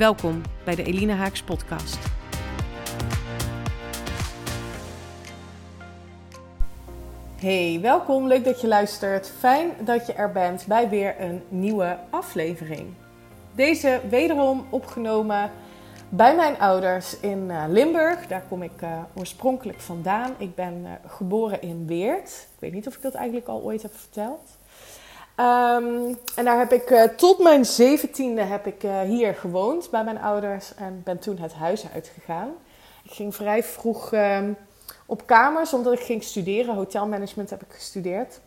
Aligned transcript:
Welkom 0.00 0.42
bij 0.64 0.74
de 0.74 0.82
Elina 0.82 1.14
Haaks 1.14 1.42
podcast. 1.42 1.98
Hey, 7.36 7.78
welkom. 7.82 8.26
Leuk 8.26 8.44
dat 8.44 8.60
je 8.60 8.66
luistert. 8.66 9.30
Fijn 9.38 9.70
dat 9.84 10.06
je 10.06 10.12
er 10.12 10.32
bent 10.32 10.66
bij 10.66 10.88
weer 10.88 11.20
een 11.20 11.42
nieuwe 11.48 11.98
aflevering. 12.10 12.94
Deze 13.54 14.00
wederom 14.08 14.66
opgenomen 14.70 15.50
bij 16.08 16.36
mijn 16.36 16.58
ouders 16.58 17.20
in 17.20 17.50
eh, 17.50 17.64
Limburg. 17.68 18.26
Daar 18.26 18.44
kom 18.48 18.62
ik 18.62 18.82
uh, 18.82 19.02
oorspronkelijk 19.14 19.80
vandaan. 19.80 20.34
Ik 20.38 20.54
ben 20.54 20.80
uh, 20.82 20.90
geboren 21.06 21.62
in 21.62 21.86
Weert. 21.86 22.48
Ik 22.54 22.60
weet 22.60 22.72
niet 22.72 22.86
of 22.86 22.96
ik 22.96 23.02
dat 23.02 23.14
eigenlijk 23.14 23.48
al 23.48 23.62
ooit 23.62 23.82
heb 23.82 23.94
verteld. 23.94 24.59
Um, 25.40 26.18
en 26.34 26.44
daar 26.44 26.58
heb 26.58 26.72
ik 26.72 26.90
uh, 26.90 27.02
tot 27.02 27.38
mijn 27.38 27.64
zeventiende 27.64 28.42
heb 28.42 28.66
ik 28.66 28.82
uh, 28.82 29.00
hier 29.00 29.34
gewoond 29.34 29.90
bij 29.90 30.04
mijn 30.04 30.20
ouders 30.20 30.74
en 30.74 31.00
ben 31.04 31.18
toen 31.18 31.38
het 31.38 31.52
huis 31.52 31.84
uitgegaan. 31.94 32.48
Ik 33.02 33.10
ging 33.10 33.34
vrij 33.34 33.62
vroeg 33.62 34.12
um, 34.12 34.56
op 35.06 35.26
kamers 35.26 35.72
omdat 35.72 35.92
ik 35.92 36.00
ging 36.00 36.22
studeren. 36.22 36.74
Hotelmanagement 36.74 37.50
heb 37.50 37.62
ik 37.62 37.72
gestudeerd. 37.72 38.40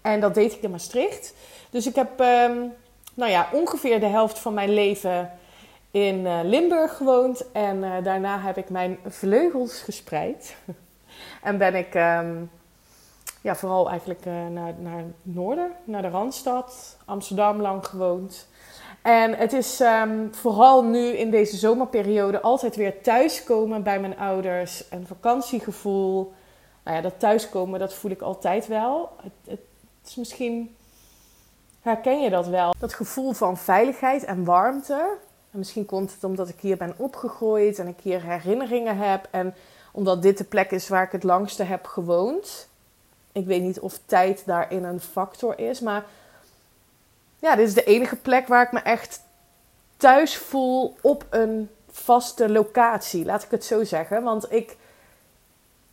En 0.00 0.20
dat 0.20 0.34
deed 0.34 0.52
ik 0.52 0.62
in 0.62 0.70
Maastricht. 0.70 1.34
Dus 1.70 1.86
ik 1.86 1.94
heb 1.94 2.20
um, 2.20 2.72
nou 3.14 3.30
ja, 3.30 3.48
ongeveer 3.52 4.00
de 4.00 4.06
helft 4.06 4.38
van 4.38 4.54
mijn 4.54 4.74
leven 4.74 5.30
in 5.90 6.18
uh, 6.18 6.40
Limburg 6.42 6.96
gewoond. 6.96 7.52
En 7.52 8.02
daarna 8.02 8.40
heb 8.40 8.56
ik 8.56 8.70
mijn 8.70 8.98
vleugels 9.06 9.80
gespreid. 9.80 10.56
en 11.42 11.58
ben 11.58 11.74
ik 11.74 11.94
ja, 13.42 13.56
vooral 13.56 13.88
eigenlijk 13.88 14.26
uh, 14.26 14.32
naar, 14.32 14.74
naar 14.78 14.98
het 14.98 15.06
noorden, 15.22 15.72
naar 15.84 16.02
de 16.02 16.08
Randstad, 16.08 16.96
Amsterdam 17.04 17.60
lang 17.60 17.86
gewoond. 17.86 18.46
En 19.02 19.34
het 19.34 19.52
is 19.52 19.80
um, 19.80 20.34
vooral 20.34 20.84
nu 20.84 21.06
in 21.06 21.30
deze 21.30 21.56
zomerperiode 21.56 22.40
altijd 22.40 22.76
weer 22.76 23.02
thuiskomen 23.02 23.82
bij 23.82 24.00
mijn 24.00 24.18
ouders. 24.18 24.84
Een 24.90 25.06
vakantiegevoel. 25.06 26.32
Nou 26.84 26.96
ja, 26.96 27.02
dat 27.02 27.18
thuiskomen, 27.18 27.78
dat 27.78 27.94
voel 27.94 28.10
ik 28.10 28.22
altijd 28.22 28.66
wel. 28.66 29.10
Het, 29.22 29.32
het 29.44 29.60
is 30.06 30.14
misschien, 30.14 30.76
herken 31.80 32.20
je 32.20 32.30
dat 32.30 32.46
wel? 32.46 32.74
Dat 32.78 32.94
gevoel 32.94 33.32
van 33.32 33.56
veiligheid 33.56 34.24
en 34.24 34.44
warmte. 34.44 35.16
En 35.50 35.58
misschien 35.58 35.86
komt 35.86 36.12
het 36.12 36.24
omdat 36.24 36.48
ik 36.48 36.60
hier 36.60 36.76
ben 36.76 36.94
opgegroeid 36.96 37.78
en 37.78 37.86
ik 37.86 38.00
hier 38.02 38.22
herinneringen 38.22 38.96
heb. 38.96 39.28
En 39.30 39.54
omdat 39.92 40.22
dit 40.22 40.38
de 40.38 40.44
plek 40.44 40.70
is 40.70 40.88
waar 40.88 41.04
ik 41.04 41.12
het 41.12 41.22
langste 41.22 41.62
heb 41.62 41.86
gewoond 41.86 42.70
ik 43.32 43.46
weet 43.46 43.62
niet 43.62 43.80
of 43.80 43.98
tijd 44.06 44.42
daarin 44.46 44.84
een 44.84 45.00
factor 45.00 45.58
is. 45.58 45.80
Maar 45.80 46.04
ja, 47.38 47.56
dit 47.56 47.66
is 47.66 47.74
de 47.74 47.84
enige 47.84 48.16
plek 48.16 48.48
waar 48.48 48.64
ik 48.64 48.72
me 48.72 48.80
echt 48.80 49.22
thuis 49.96 50.36
voel 50.36 50.96
op 51.00 51.26
een 51.30 51.70
vaste 51.90 52.48
locatie. 52.48 53.24
Laat 53.24 53.42
ik 53.42 53.50
het 53.50 53.64
zo 53.64 53.84
zeggen. 53.84 54.22
Want 54.22 54.52
ik 54.52 54.76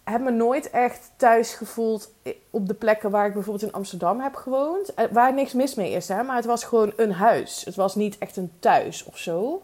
heb 0.04 0.22
me 0.22 0.32
nooit 0.32 0.70
echt 0.70 1.12
thuis 1.16 1.54
gevoeld 1.54 2.12
op 2.50 2.68
de 2.68 2.74
plekken 2.74 3.12
waar 3.12 3.28
ik 3.28 3.34
bijvoorbeeld 3.34 3.72
in 3.72 3.78
Amsterdam 3.78 4.20
heb 4.20 4.36
gewoond. 4.36 4.94
Eh, 4.94 5.06
waar 5.12 5.34
niks 5.34 5.54
mis 5.54 5.76
mee 5.76 5.92
is, 5.92 6.08
hè. 6.08 6.24
Maar 6.24 6.36
het 6.36 6.46
was 6.46 6.64
gewoon 6.64 6.94
een 6.96 7.12
huis. 7.12 7.66
Het 7.66 7.76
was 7.76 7.96
niet 7.96 8.18
echt 8.18 8.38
een 8.38 8.52
thuis 8.60 9.04
of 9.04 9.18
zo 9.18 9.64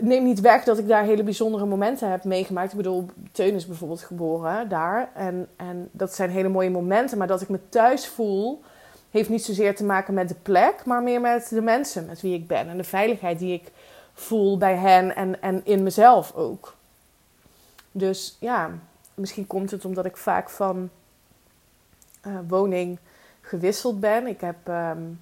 neem 0.00 0.24
niet 0.24 0.40
weg 0.40 0.64
dat 0.64 0.78
ik 0.78 0.88
daar 0.88 1.04
hele 1.04 1.22
bijzondere 1.22 1.66
momenten 1.66 2.10
heb 2.10 2.24
meegemaakt. 2.24 2.70
Ik 2.70 2.76
bedoel, 2.76 3.06
Teun 3.32 3.54
is 3.54 3.66
bijvoorbeeld 3.66 4.02
geboren 4.02 4.68
daar. 4.68 5.10
En, 5.14 5.48
en 5.56 5.88
dat 5.92 6.14
zijn 6.14 6.30
hele 6.30 6.48
mooie 6.48 6.70
momenten. 6.70 7.18
Maar 7.18 7.26
dat 7.26 7.40
ik 7.40 7.48
me 7.48 7.68
thuis 7.68 8.06
voel, 8.08 8.62
heeft 9.10 9.28
niet 9.28 9.44
zozeer 9.44 9.76
te 9.76 9.84
maken 9.84 10.14
met 10.14 10.28
de 10.28 10.34
plek, 10.42 10.84
maar 10.84 11.02
meer 11.02 11.20
met 11.20 11.48
de 11.48 11.62
mensen 11.62 12.06
met 12.06 12.20
wie 12.20 12.34
ik 12.34 12.46
ben. 12.46 12.68
En 12.68 12.76
de 12.76 12.84
veiligheid 12.84 13.38
die 13.38 13.52
ik 13.52 13.72
voel 14.14 14.58
bij 14.58 14.76
hen 14.76 15.16
en, 15.16 15.42
en 15.42 15.60
in 15.64 15.82
mezelf 15.82 16.34
ook. 16.34 16.74
Dus 17.92 18.36
ja, 18.40 18.70
misschien 19.14 19.46
komt 19.46 19.70
het 19.70 19.84
omdat 19.84 20.04
ik 20.04 20.16
vaak 20.16 20.50
van 20.50 20.90
uh, 22.26 22.38
woning 22.48 22.98
gewisseld 23.40 24.00
ben. 24.00 24.26
Ik 24.26 24.40
heb. 24.40 24.56
Um, 24.68 25.20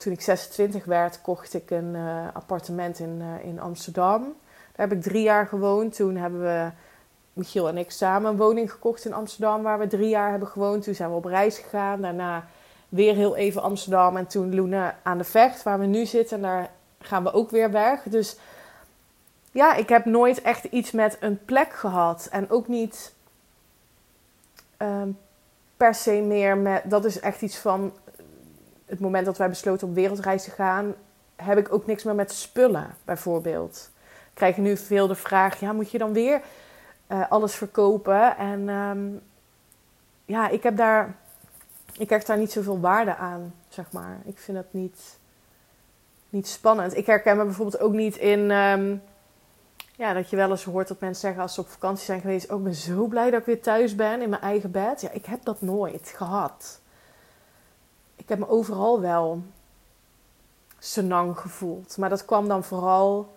toen 0.00 0.12
ik 0.12 0.20
26 0.20 0.84
werd, 0.84 1.20
kocht 1.20 1.54
ik 1.54 1.70
een 1.70 1.94
uh, 1.94 2.26
appartement 2.32 2.98
in, 2.98 3.18
uh, 3.20 3.44
in 3.44 3.60
Amsterdam. 3.60 4.22
Daar 4.72 4.88
heb 4.88 4.92
ik 4.92 5.02
drie 5.02 5.22
jaar 5.22 5.46
gewoond. 5.46 5.94
Toen 5.94 6.16
hebben 6.16 6.40
we, 6.40 6.70
Michiel 7.32 7.68
en 7.68 7.78
ik, 7.78 7.90
samen 7.90 8.30
een 8.30 8.36
woning 8.36 8.70
gekocht 8.70 9.04
in 9.04 9.12
Amsterdam, 9.12 9.62
waar 9.62 9.78
we 9.78 9.86
drie 9.86 10.08
jaar 10.08 10.30
hebben 10.30 10.48
gewoond. 10.48 10.84
Toen 10.84 10.94
zijn 10.94 11.10
we 11.10 11.16
op 11.16 11.24
reis 11.24 11.58
gegaan. 11.58 12.00
Daarna 12.00 12.46
weer 12.88 13.14
heel 13.14 13.36
even 13.36 13.62
Amsterdam. 13.62 14.16
En 14.16 14.26
toen 14.26 14.54
Luna 14.54 14.98
aan 15.02 15.18
de 15.18 15.24
Vecht, 15.24 15.62
waar 15.62 15.78
we 15.78 15.86
nu 15.86 16.06
zitten. 16.06 16.36
En 16.36 16.42
daar 16.42 16.70
gaan 17.00 17.22
we 17.22 17.32
ook 17.32 17.50
weer 17.50 17.70
weg. 17.70 18.02
Dus 18.02 18.36
ja, 19.52 19.74
ik 19.74 19.88
heb 19.88 20.04
nooit 20.04 20.42
echt 20.42 20.64
iets 20.64 20.90
met 20.90 21.16
een 21.20 21.44
plek 21.44 21.72
gehad. 21.72 22.28
En 22.30 22.50
ook 22.50 22.68
niet 22.68 23.12
uh, 24.82 25.02
per 25.76 25.94
se 25.94 26.12
meer 26.12 26.56
met. 26.56 26.82
Dat 26.84 27.04
is 27.04 27.20
echt 27.20 27.42
iets 27.42 27.56
van 27.58 27.92
het 28.90 29.00
moment 29.00 29.26
dat 29.26 29.38
wij 29.38 29.48
besloten 29.48 29.88
op 29.88 29.94
wereldreis 29.94 30.44
te 30.44 30.50
gaan, 30.50 30.94
heb 31.36 31.58
ik 31.58 31.72
ook 31.72 31.86
niks 31.86 32.04
meer 32.04 32.14
met 32.14 32.32
spullen, 32.32 32.94
bijvoorbeeld. 33.04 33.90
Ik 34.04 34.34
krijg 34.34 34.56
nu 34.56 34.76
veel 34.76 35.06
de 35.06 35.14
vraag: 35.14 35.60
ja, 35.60 35.72
moet 35.72 35.90
je 35.90 35.98
dan 35.98 36.12
weer 36.12 36.40
uh, 37.08 37.30
alles 37.30 37.54
verkopen? 37.54 38.36
En 38.36 38.68
um, 38.68 39.20
ja, 40.24 40.48
ik 40.48 40.62
heb 40.62 40.76
daar, 40.76 41.16
ik 41.98 42.06
krijg 42.06 42.24
daar 42.24 42.38
niet 42.38 42.52
zoveel 42.52 42.80
waarde 42.80 43.16
aan, 43.16 43.54
zeg 43.68 43.92
maar. 43.92 44.18
Ik 44.24 44.38
vind 44.38 44.56
het 44.56 44.72
niet, 44.72 45.18
niet 46.28 46.48
spannend. 46.48 46.96
Ik 46.96 47.06
herken 47.06 47.36
me 47.36 47.44
bijvoorbeeld 47.44 47.82
ook 47.82 47.92
niet 47.92 48.16
in. 48.16 48.50
Um, 48.50 49.02
ja, 49.96 50.12
dat 50.12 50.30
je 50.30 50.36
wel 50.36 50.50
eens 50.50 50.64
hoort 50.64 50.88
dat 50.88 51.00
mensen 51.00 51.20
zeggen 51.20 51.42
als 51.42 51.54
ze 51.54 51.60
op 51.60 51.68
vakantie 51.68 52.04
zijn 52.04 52.20
geweest: 52.20 52.50
Oh, 52.50 52.58
ik 52.58 52.64
ben 52.64 52.74
zo 52.74 53.06
blij 53.06 53.30
dat 53.30 53.40
ik 53.40 53.46
weer 53.46 53.62
thuis 53.62 53.94
ben 53.94 54.22
in 54.22 54.28
mijn 54.28 54.42
eigen 54.42 54.70
bed. 54.70 55.00
Ja, 55.00 55.10
ik 55.10 55.26
heb 55.26 55.44
dat 55.44 55.60
nooit 55.60 56.12
gehad 56.16 56.79
heb 58.30 58.38
me 58.38 58.48
overal 58.48 59.00
wel 59.00 59.42
senang 60.78 61.38
gevoeld. 61.38 61.96
Maar 61.96 62.08
dat 62.08 62.24
kwam 62.24 62.48
dan 62.48 62.64
vooral 62.64 63.32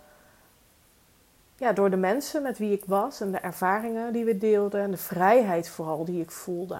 ja, 1.58 1.74
door 1.74 1.90
de 1.90 1.98
mensen 1.98 2.42
met 2.42 2.58
wie 2.58 2.72
ik 2.72 2.86
was 2.86 3.22
en 3.22 3.32
de 3.32 3.38
ervaringen 3.38 4.14
die 4.14 4.26
we 4.26 4.38
deelden 4.38 4.82
en 4.82 4.92
de 4.92 4.98
vrijheid 4.98 5.70
vooral 5.70 6.06
die 6.06 6.22
ik 6.22 6.32
voelde. 6.32 6.80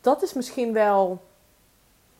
Dat 0.00 0.22
is 0.22 0.32
misschien 0.32 0.72
wel 0.72 1.22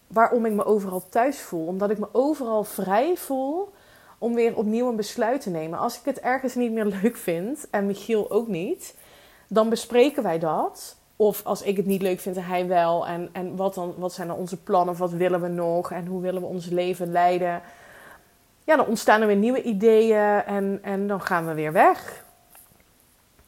waarom 0.07 0.47
ik 0.47 0.53
me 0.53 0.65
overal 0.65 1.09
thuis 1.09 1.41
voel. 1.41 1.67
Omdat 1.67 1.91
ik 1.91 1.99
me 1.99 2.09
overal 2.13 2.65
vrij 2.65 3.17
voel 3.17 3.73
om 4.19 4.35
weer 4.35 4.57
opnieuw 4.57 4.89
een 4.89 4.97
besluit 4.97 5.41
te 5.41 5.51
nemen. 5.51 5.79
Als 5.79 5.99
ik 5.99 6.05
het 6.05 6.21
ergens 6.21 6.55
niet 6.55 6.73
meer 6.73 6.85
leuk 7.03 7.17
vind, 7.17 7.71
en 7.71 7.87
Michiel 7.87 8.31
ook 8.31 8.49
niet, 8.49 8.95
dan 9.49 9.69
bespreken 9.69 10.23
wij 10.23 10.39
dat. 10.39 10.97
Of 11.21 11.45
als 11.45 11.63
ik 11.63 11.77
het 11.77 11.87
niet 11.87 12.03
leuk 12.03 12.21
vind, 12.21 12.37
hij 12.41 12.67
wel. 12.67 13.07
En, 13.07 13.29
en 13.33 13.57
wat, 13.57 13.75
dan, 13.75 13.95
wat 13.97 14.13
zijn 14.13 14.29
dan 14.29 14.37
onze 14.37 14.57
plannen? 14.57 14.97
Wat 14.97 15.11
willen 15.11 15.41
we 15.41 15.49
nog? 15.49 15.93
En 15.93 16.07
hoe 16.07 16.21
willen 16.21 16.41
we 16.41 16.47
ons 16.47 16.67
leven 16.67 17.13
leiden? 17.13 17.63
Ja, 18.65 18.77
dan 18.77 18.87
ontstaan 18.87 19.21
er 19.21 19.27
weer 19.27 19.37
nieuwe 19.37 19.63
ideeën 19.63 20.45
en, 20.45 20.79
en 20.83 21.07
dan 21.07 21.21
gaan 21.21 21.47
we 21.47 21.55
weer 21.55 21.73
weg. 21.73 22.25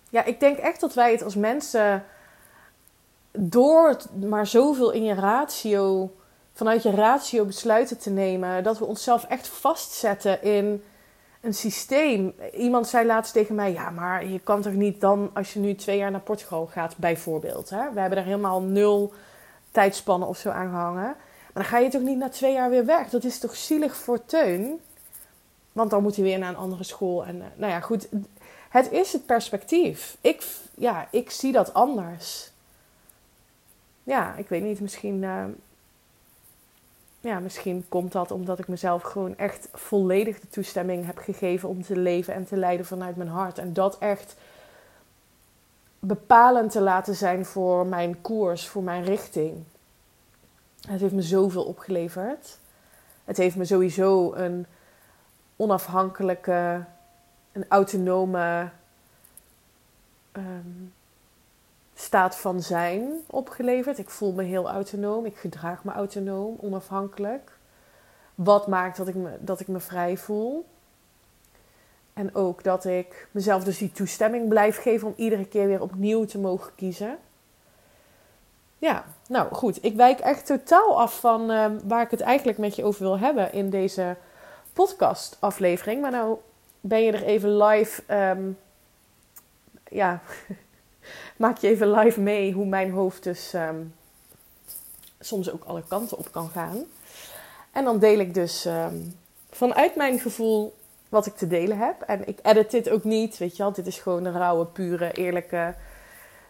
Ja, 0.08 0.24
ik 0.24 0.40
denk 0.40 0.58
echt 0.58 0.80
dat 0.80 0.94
wij 0.94 1.12
het 1.12 1.22
als 1.22 1.34
mensen 1.34 2.04
door 3.32 3.96
maar 4.28 4.46
zoveel 4.46 4.90
in 4.90 5.04
je 5.04 5.14
ratio, 5.14 6.14
vanuit 6.52 6.82
je 6.82 6.90
ratio 6.90 7.44
besluiten 7.44 7.98
te 7.98 8.10
nemen, 8.10 8.62
dat 8.62 8.78
we 8.78 8.84
onszelf 8.84 9.24
echt 9.24 9.48
vastzetten 9.48 10.42
in 10.42 10.84
een 11.40 11.54
systeem. 11.54 12.34
Iemand 12.52 12.88
zei 12.88 13.06
laatst 13.06 13.32
tegen 13.32 13.54
mij: 13.54 13.72
Ja, 13.72 13.90
maar 13.90 14.26
je 14.26 14.38
kan 14.38 14.62
toch 14.62 14.72
niet 14.72 15.00
dan, 15.00 15.30
als 15.34 15.52
je 15.52 15.58
nu 15.58 15.74
twee 15.74 15.98
jaar 15.98 16.10
naar 16.10 16.20
Portugal 16.20 16.66
gaat, 16.66 16.96
bijvoorbeeld. 16.96 17.70
Hè? 17.70 17.92
We 17.92 18.00
hebben 18.00 18.18
daar 18.18 18.26
helemaal 18.26 18.60
nul 18.60 19.12
tijdspannen 19.70 20.28
of 20.28 20.38
zo 20.38 20.50
aan 20.50 20.68
gehangen. 20.68 21.14
Maar 21.52 21.62
dan 21.62 21.64
ga 21.64 21.78
je 21.78 21.88
toch 21.88 22.02
niet 22.02 22.18
na 22.18 22.28
twee 22.28 22.52
jaar 22.52 22.70
weer 22.70 22.84
weg? 22.84 23.10
Dat 23.10 23.24
is 23.24 23.38
toch 23.38 23.56
zielig 23.56 23.96
voor 23.96 24.24
Teun? 24.24 24.80
Want 25.72 25.90
dan 25.90 26.02
moet 26.02 26.14
hij 26.14 26.24
weer 26.24 26.38
naar 26.38 26.48
een 26.48 26.56
andere 26.56 26.84
school. 26.84 27.24
En, 27.24 27.40
eh, 27.40 27.46
nou 27.54 27.72
ja, 27.72 27.80
goed. 27.80 28.08
Het 28.68 28.90
is 28.90 29.12
het 29.12 29.26
perspectief. 29.26 30.16
Ik, 30.20 30.46
ja, 30.74 31.08
ik 31.10 31.30
zie 31.30 31.52
dat 31.52 31.74
anders. 31.74 32.50
Ja, 34.02 34.34
ik 34.36 34.48
weet 34.48 34.62
niet. 34.62 34.80
Misschien. 34.80 35.22
Uh, 35.22 35.44
ja, 37.20 37.38
misschien 37.38 37.84
komt 37.88 38.12
dat 38.12 38.30
omdat 38.30 38.58
ik 38.58 38.68
mezelf 38.68 39.02
gewoon 39.02 39.36
echt 39.36 39.68
volledig 39.72 40.40
de 40.40 40.48
toestemming 40.48 41.06
heb 41.06 41.18
gegeven 41.18 41.68
om 41.68 41.82
te 41.82 41.96
leven 41.96 42.34
en 42.34 42.44
te 42.44 42.56
leiden 42.56 42.86
vanuit 42.86 43.16
mijn 43.16 43.28
hart. 43.28 43.58
En 43.58 43.72
dat 43.72 43.98
echt 43.98 44.36
bepalend 45.98 46.70
te 46.70 46.80
laten 46.80 47.14
zijn 47.14 47.44
voor 47.44 47.86
mijn 47.86 48.20
koers, 48.20 48.68
voor 48.68 48.82
mijn 48.82 49.04
richting. 49.04 49.62
Het 50.88 51.00
heeft 51.00 51.14
me 51.14 51.22
zoveel 51.22 51.64
opgeleverd. 51.64 52.58
Het 53.24 53.36
heeft 53.36 53.56
me 53.56 53.64
sowieso 53.64 54.32
een 54.34 54.66
onafhankelijke, 55.56 56.84
een 57.52 57.64
autonome 57.68 58.68
ehm, 60.32 60.68
staat 62.00 62.36
van 62.36 62.62
zijn 62.62 63.08
opgeleverd. 63.26 63.98
Ik 63.98 64.10
voel 64.10 64.32
me 64.32 64.42
heel 64.42 64.70
autonoom. 64.70 65.24
Ik 65.24 65.36
gedraag 65.36 65.84
me 65.84 65.92
autonoom, 65.92 66.56
onafhankelijk. 66.60 67.58
Wat 68.34 68.66
maakt 68.66 68.96
dat 68.96 69.08
ik 69.08 69.14
me, 69.14 69.36
dat 69.40 69.60
ik 69.60 69.68
me 69.68 69.80
vrij 69.80 70.16
voel. 70.16 70.66
En 72.12 72.34
ook 72.34 72.62
dat 72.64 72.84
ik 72.84 73.28
mezelf 73.30 73.64
dus 73.64 73.78
die 73.78 73.92
toestemming 73.92 74.48
blijf 74.48 74.82
geven 74.82 75.08
om 75.08 75.14
iedere 75.16 75.46
keer 75.46 75.66
weer 75.66 75.82
opnieuw 75.82 76.24
te 76.24 76.38
mogen 76.38 76.74
kiezen. 76.74 77.18
Ja, 78.78 79.04
nou 79.28 79.54
goed. 79.54 79.84
Ik 79.84 79.96
wijk 79.96 80.20
echt 80.20 80.46
totaal 80.46 81.00
af 81.00 81.20
van 81.20 81.50
uh, 81.50 81.66
waar 81.84 82.02
ik 82.02 82.10
het 82.10 82.20
eigenlijk 82.20 82.58
met 82.58 82.76
je 82.76 82.84
over 82.84 83.02
wil 83.02 83.18
hebben 83.18 83.52
in 83.52 83.70
deze 83.70 84.16
podcast 84.72 85.36
aflevering. 85.40 86.00
Maar 86.02 86.10
nou 86.10 86.38
ben 86.80 87.02
je 87.02 87.12
er 87.12 87.24
even 87.24 87.56
live. 87.56 88.02
Um, 88.14 88.58
ja, 89.88 90.20
maak 91.36 91.58
je 91.58 91.68
even 91.68 91.90
live 91.90 92.20
mee 92.20 92.52
hoe 92.52 92.66
mijn 92.66 92.90
hoofd 92.90 93.22
dus 93.22 93.52
um, 93.54 93.94
soms 95.20 95.50
ook 95.50 95.64
alle 95.64 95.82
kanten 95.88 96.18
op 96.18 96.32
kan 96.32 96.48
gaan. 96.48 96.84
En 97.72 97.84
dan 97.84 97.98
deel 97.98 98.18
ik 98.18 98.34
dus 98.34 98.64
um, 98.64 99.14
vanuit 99.50 99.96
mijn 99.96 100.18
gevoel 100.18 100.74
wat 101.08 101.26
ik 101.26 101.36
te 101.36 101.46
delen 101.46 101.78
heb. 101.78 102.00
En 102.00 102.28
ik 102.28 102.38
edit 102.42 102.70
dit 102.70 102.90
ook 102.90 103.04
niet, 103.04 103.38
weet 103.38 103.56
je 103.56 103.62
wel. 103.62 103.72
Dit 103.72 103.86
is 103.86 103.98
gewoon 103.98 104.24
een 104.24 104.38
rauwe, 104.38 104.64
pure, 104.64 105.12
eerlijke... 105.12 105.74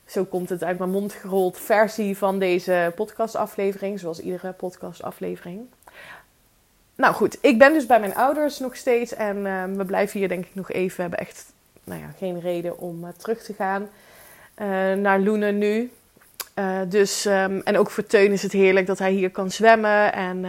Zo 0.06 0.24
komt 0.24 0.48
het 0.48 0.64
uit 0.64 0.78
mijn 0.78 0.90
mond 0.90 1.12
gerold 1.12 1.58
versie 1.58 2.16
van 2.16 2.38
deze 2.38 2.92
podcastaflevering. 2.94 4.00
Zoals 4.00 4.20
iedere 4.20 4.52
podcastaflevering. 4.52 5.66
Nou 6.94 7.14
goed, 7.14 7.38
ik 7.40 7.58
ben 7.58 7.72
dus 7.72 7.86
bij 7.86 8.00
mijn 8.00 8.14
ouders 8.14 8.58
nog 8.58 8.76
steeds. 8.76 9.14
En 9.14 9.36
uh, 9.36 9.64
we 9.64 9.84
blijven 9.84 10.18
hier 10.18 10.28
denk 10.28 10.44
ik 10.46 10.54
nog 10.54 10.70
even. 10.70 10.96
We 10.96 11.02
hebben 11.02 11.18
echt 11.18 11.52
nou 11.84 12.00
ja, 12.00 12.10
geen 12.18 12.40
reden 12.40 12.78
om 12.78 13.04
uh, 13.04 13.10
terug 13.16 13.42
te 13.42 13.54
gaan 13.54 13.88
naar 14.96 15.20
Loenen 15.20 15.58
nu. 15.58 15.90
dus, 16.88 17.24
um, 17.24 17.60
en 17.60 17.78
ook 17.78 17.90
voor 17.90 18.06
Teun 18.06 18.32
is 18.32 18.42
het 18.42 18.52
heerlijk 18.52 18.86
dat 18.86 18.98
hij 18.98 19.12
hier 19.12 19.30
kan 19.30 19.50
zwemmen. 19.50 20.12
En 20.12 20.40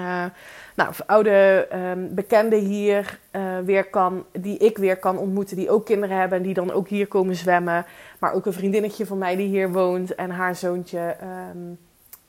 nou, 0.76 0.94
oude 1.06 1.68
um, 1.74 2.16
bekenden 2.16 2.60
hier 2.60 3.20
weer 3.64 3.86
kan, 3.86 4.26
die 4.32 4.58
ik 4.58 4.78
weer 4.78 4.98
kan 4.98 5.18
ontmoeten, 5.18 5.56
die 5.56 5.70
ook 5.70 5.86
kinderen 5.86 6.18
hebben 6.18 6.38
en 6.38 6.44
die 6.44 6.54
dan 6.54 6.72
ook 6.72 6.88
hier 6.88 7.08
komen 7.08 7.36
zwemmen. 7.36 7.86
Maar 8.20 8.34
ook 8.34 8.46
een 8.46 8.54
vriendinnetje 8.54 9.06
van 9.06 9.18
mij 9.18 9.36
die 9.36 9.48
hier 9.48 9.72
woont 9.72 10.16
en 10.16 10.30
haar 10.30 10.56
zoontje. 10.56 11.16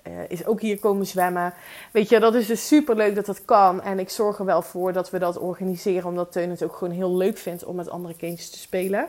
Uh, 0.06 0.12
is 0.28 0.46
ook 0.46 0.60
hier 0.60 0.78
komen 0.78 1.06
zwemmen. 1.06 1.54
Weet 1.90 2.08
je, 2.08 2.20
dat 2.20 2.34
is 2.34 2.46
dus 2.46 2.66
super 2.66 2.96
leuk 2.96 3.14
dat 3.14 3.26
dat 3.26 3.44
kan. 3.44 3.82
En 3.82 3.98
ik 3.98 4.10
zorg 4.10 4.38
er 4.38 4.44
wel 4.44 4.62
voor 4.62 4.92
dat 4.92 5.10
we 5.10 5.18
dat 5.18 5.38
organiseren, 5.38 6.08
omdat 6.08 6.32
Teun 6.32 6.50
het 6.50 6.62
ook 6.62 6.76
gewoon 6.76 6.94
heel 6.94 7.16
leuk 7.16 7.38
vindt 7.38 7.64
om 7.64 7.76
met 7.76 7.90
andere 7.90 8.16
kindjes 8.16 8.50
te 8.50 8.58
spelen. 8.58 9.08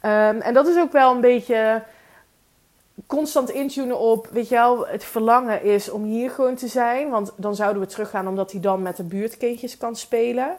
En 0.00 0.54
dat 0.54 0.66
is 0.66 0.78
ook 0.78 0.92
wel 0.92 1.14
een 1.14 1.20
beetje 1.20 1.82
constant 3.08 3.50
intunen 3.50 3.98
op, 3.98 4.28
weet 4.30 4.48
je 4.48 4.54
wel, 4.54 4.86
het 4.86 5.04
verlangen 5.04 5.62
is 5.62 5.90
om 5.90 6.04
hier 6.04 6.30
gewoon 6.30 6.54
te 6.54 6.68
zijn. 6.68 7.10
Want 7.10 7.32
dan 7.36 7.54
zouden 7.54 7.82
we 7.82 7.88
teruggaan 7.88 8.28
omdat 8.28 8.52
hij 8.52 8.60
dan 8.60 8.82
met 8.82 8.96
de 8.96 9.02
buurtkindjes 9.02 9.76
kan 9.76 9.96
spelen. 9.96 10.56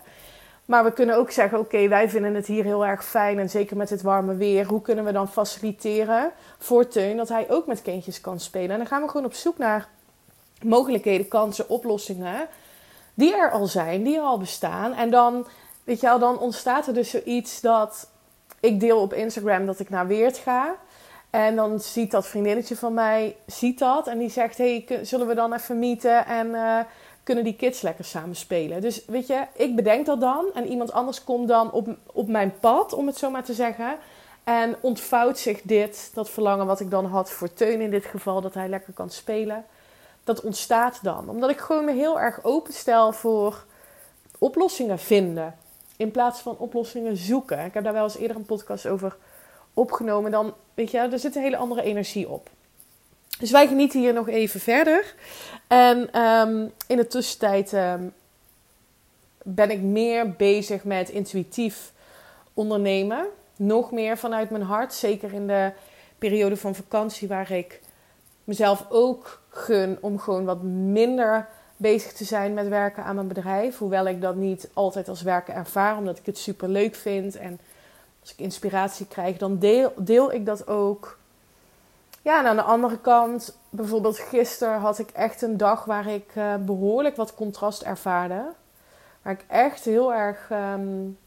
Maar 0.66 0.84
we 0.84 0.94
kunnen 0.94 1.18
ook 1.18 1.32
zeggen: 1.32 1.60
oké, 1.60 1.88
wij 1.88 2.10
vinden 2.10 2.36
het 2.36 2.48
hier 2.48 2.64
heel 2.64 2.86
erg 2.86 3.06
fijn. 3.06 3.40
En 3.40 3.50
zeker 3.50 3.78
met 3.78 3.90
het 3.90 4.02
warme 4.02 4.36
weer. 4.36 4.66
Hoe 4.66 4.82
kunnen 4.82 5.06
we 5.06 5.12
dan 5.12 5.30
faciliteren 5.30 6.32
voor 6.58 6.88
Teun 6.88 7.18
dat 7.18 7.30
hij 7.30 7.50
ook 7.50 7.68
met 7.68 7.82
kindjes 7.82 8.22
kan 8.22 8.40
spelen? 8.40 8.70
En 8.70 8.78
dan 8.78 8.88
gaan 8.88 9.02
we 9.02 9.10
gewoon 9.10 9.26
op 9.26 9.34
zoek 9.34 9.58
naar 9.58 9.88
mogelijkheden, 10.64 11.28
kansen, 11.28 11.70
oplossingen. 11.70 12.48
Die 13.14 13.36
er 13.36 13.52
al 13.52 13.66
zijn, 13.66 14.04
die 14.04 14.18
er 14.18 14.24
al 14.24 14.38
bestaan. 14.38 14.94
En 14.94 15.10
dan, 15.10 15.48
weet 15.84 16.00
je 16.00 16.08
wel, 16.08 16.20
dan 16.20 16.40
ontstaat 16.40 16.88
er 16.88 16.94
dus 16.94 17.10
zoiets 17.10 17.62
dat 17.62 18.10
ik 18.60 18.80
deel 18.80 19.00
op 19.00 19.14
Instagram 19.14 19.66
dat 19.66 19.80
ik 19.80 19.90
naar 19.90 20.08
Weert 20.08 20.38
ga. 20.38 20.76
En 21.30 21.56
dan 21.56 21.80
ziet 21.80 22.12
dat 22.12 22.28
vriendinnetje 22.28 22.76
van 22.76 22.94
mij, 22.94 23.36
ziet 23.46 23.80
dat. 23.80 24.08
En 24.08 24.18
die 24.18 24.30
zegt, 24.30 24.58
hey, 24.58 25.00
zullen 25.02 25.28
we 25.28 25.34
dan 25.34 25.54
even 25.54 25.80
meeten? 25.80 26.26
En 26.26 26.48
uh, 26.48 26.80
kunnen 27.24 27.44
die 27.44 27.56
kids 27.56 27.82
lekker 27.82 28.06
samen 28.06 28.36
spelen. 28.36 28.82
Dus 28.82 29.06
weet 29.06 29.28
je, 29.28 29.46
ik 29.54 29.76
bedenk 29.76 30.06
dat 30.06 30.22
dan 30.22 30.46
en 30.54 30.68
iemand 30.68 30.92
anders 30.92 31.24
komt 31.24 31.48
dan 31.48 31.72
op, 31.72 31.88
op 32.06 32.28
mijn 32.28 32.54
pad, 32.60 32.94
om 32.94 33.08
het 33.08 33.18
zo 33.18 33.30
maar 33.30 33.44
te 33.44 33.54
zeggen. 33.54 33.98
En 34.44 34.76
ontvouwt 34.82 35.38
zich 35.38 35.62
dit, 35.62 36.12
dat 36.14 36.30
verlangen 36.30 36.66
wat 36.66 36.80
ik 36.80 36.90
dan 36.90 37.06
had 37.06 37.32
voor 37.32 37.54
Teun 37.54 37.82
in 37.82 37.92
dit 37.92 38.06
geval, 38.06 38.42
dat 38.42 38.54
hij 38.54 38.70
lekker 38.70 38.94
kan 38.94 39.10
spelen. 39.10 39.66
Dat 40.24 40.42
ontstaat 40.42 41.00
dan. 41.04 41.30
Omdat 41.30 41.50
ik 41.50 41.60
gewoon 41.60 41.86
me 41.86 41.94
heel 41.94 42.20
erg 42.20 42.44
openstel 42.44 43.12
voor 43.12 43.66
oplossingen 44.38 45.00
vinden. 45.00 45.56
In 45.98 46.12
plaats 46.12 46.40
van 46.40 46.58
oplossingen 46.58 47.18
zoeken. 47.18 47.66
Ik 47.66 47.74
heb 47.74 47.84
daar 47.84 47.94
wel 47.94 48.04
eens 48.04 48.18
eerder 48.18 48.38
een 48.38 48.46
podcast 48.46 48.88
over 48.88 49.16
opgenomen. 49.74 50.32
Dan, 50.32 50.54
weet 50.74 50.92
je, 50.92 50.98
er 50.98 51.20
zit 51.20 51.36
een 51.36 51.42
hele 51.42 51.58
andere 51.58 51.82
energie 51.82 52.30
op. 52.30 52.50
Dus 53.40 53.52
wij 53.52 53.68
genieten 53.68 54.00
hier 54.00 54.14
nog 54.14 54.28
even 54.28 54.60
verder. 54.60 55.16
En 55.68 56.22
um, 56.22 56.72
in 56.88 56.98
de 56.98 57.08
tussentijd 57.08 57.74
um, 57.74 58.14
ben 59.44 59.72
ik 59.72 59.82
meer 59.82 60.32
bezig 60.32 60.84
met 60.84 61.10
intuïtief 61.10 61.92
ondernemen. 62.54 63.26
Nog 63.56 63.92
meer 63.92 64.18
vanuit 64.18 64.50
mijn 64.50 64.64
hart. 64.64 64.94
Zeker 64.94 65.34
in 65.34 65.48
de 65.48 65.72
periode 66.18 66.58
van 66.58 66.76
vakantie, 66.76 67.28
waar 67.28 67.52
ik 67.52 67.82
mezelf 68.44 68.86
ook 68.90 69.42
gun 69.50 69.98
om 70.02 70.20
gewoon 70.20 70.46
wat 70.46 70.62
minder 70.64 71.48
bezig 71.78 72.14
te 72.14 72.24
zijn 72.24 72.54
met 72.54 72.68
werken 72.68 73.04
aan 73.04 73.16
mijn 73.16 73.28
bedrijf. 73.28 73.78
Hoewel 73.78 74.08
ik 74.08 74.22
dat 74.22 74.36
niet 74.36 74.70
altijd 74.74 75.08
als 75.08 75.22
werken 75.22 75.54
ervaar, 75.54 75.98
omdat 75.98 76.18
ik 76.18 76.26
het 76.26 76.38
super 76.38 76.70
leuk 76.70 76.96
vind. 76.96 77.36
En 77.36 77.60
als 78.30 78.38
ik 78.38 78.46
inspiratie 78.46 79.08
krijg, 79.08 79.38
dan 79.38 79.58
deel, 79.58 79.94
deel 79.98 80.34
ik 80.34 80.46
dat 80.46 80.68
ook 80.68 81.18
ja, 82.22 82.44
aan 82.44 82.56
de 82.56 82.62
andere 82.62 83.00
kant, 83.00 83.58
bijvoorbeeld 83.70 84.20
gisteren 84.20 84.80
had 84.80 85.00
ik 85.00 85.10
echt 85.10 85.42
een 85.42 85.58
dag 85.58 85.86
waar 85.86 86.08
ik 86.08 86.32
uh, 86.36 86.56
behoorlijk 86.56 87.16
wat 87.16 87.36
contrast 87.36 87.82
ervaarde. 87.82 88.46
Waar 89.22 89.34
ik 89.34 89.44
echt 89.48 89.86
heel 89.86 90.14
erg 90.14 90.50
um, 90.52 91.18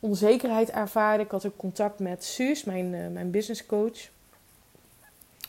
onzekerheid 0.00 0.70
ervaarde. 0.70 1.22
Ik 1.22 1.30
had 1.30 1.46
ook 1.46 1.56
contact 1.56 1.98
met 1.98 2.24
Suus, 2.24 2.64
mijn, 2.64 2.92
uh, 2.92 3.08
mijn 3.08 3.30
business 3.30 3.66
coach. 3.66 4.08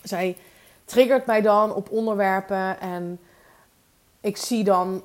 Zij 0.04 0.38
triggert 0.86 1.26
mij 1.26 1.42
dan 1.42 1.74
op 1.74 1.92
onderwerpen 1.92 2.80
en 2.80 3.20
ik 4.22 4.38
zie 4.38 4.64
dan 4.64 5.04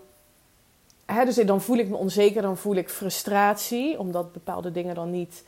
Dus 1.25 1.35
dan 1.35 1.61
voel 1.61 1.77
ik 1.77 1.89
me 1.89 1.97
onzeker, 1.97 2.43
dan 2.43 2.57
voel 2.57 2.75
ik 2.75 2.91
frustratie, 2.91 3.99
omdat 3.99 4.33
bepaalde 4.33 4.73
dingen 4.73 4.95
dan 4.95 5.11
niet 5.11 5.43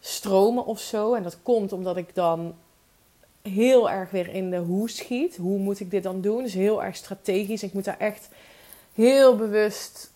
stromen 0.00 0.66
of 0.66 0.80
zo. 0.80 1.14
En 1.14 1.22
dat 1.22 1.36
komt 1.42 1.72
omdat 1.72 1.96
ik 1.96 2.14
dan 2.14 2.54
heel 3.42 3.90
erg 3.90 4.10
weer 4.10 4.28
in 4.28 4.50
de 4.50 4.56
hoe 4.56 4.90
schiet. 4.90 5.36
Hoe 5.36 5.58
moet 5.58 5.80
ik 5.80 5.90
dit 5.90 6.02
dan 6.02 6.20
doen? 6.20 6.42
Dus 6.42 6.54
heel 6.54 6.82
erg 6.84 6.96
strategisch. 6.96 7.62
Ik 7.62 7.72
moet 7.72 7.84
daar 7.84 7.98
echt 7.98 8.28
heel 8.94 9.36
bewust 9.36 10.10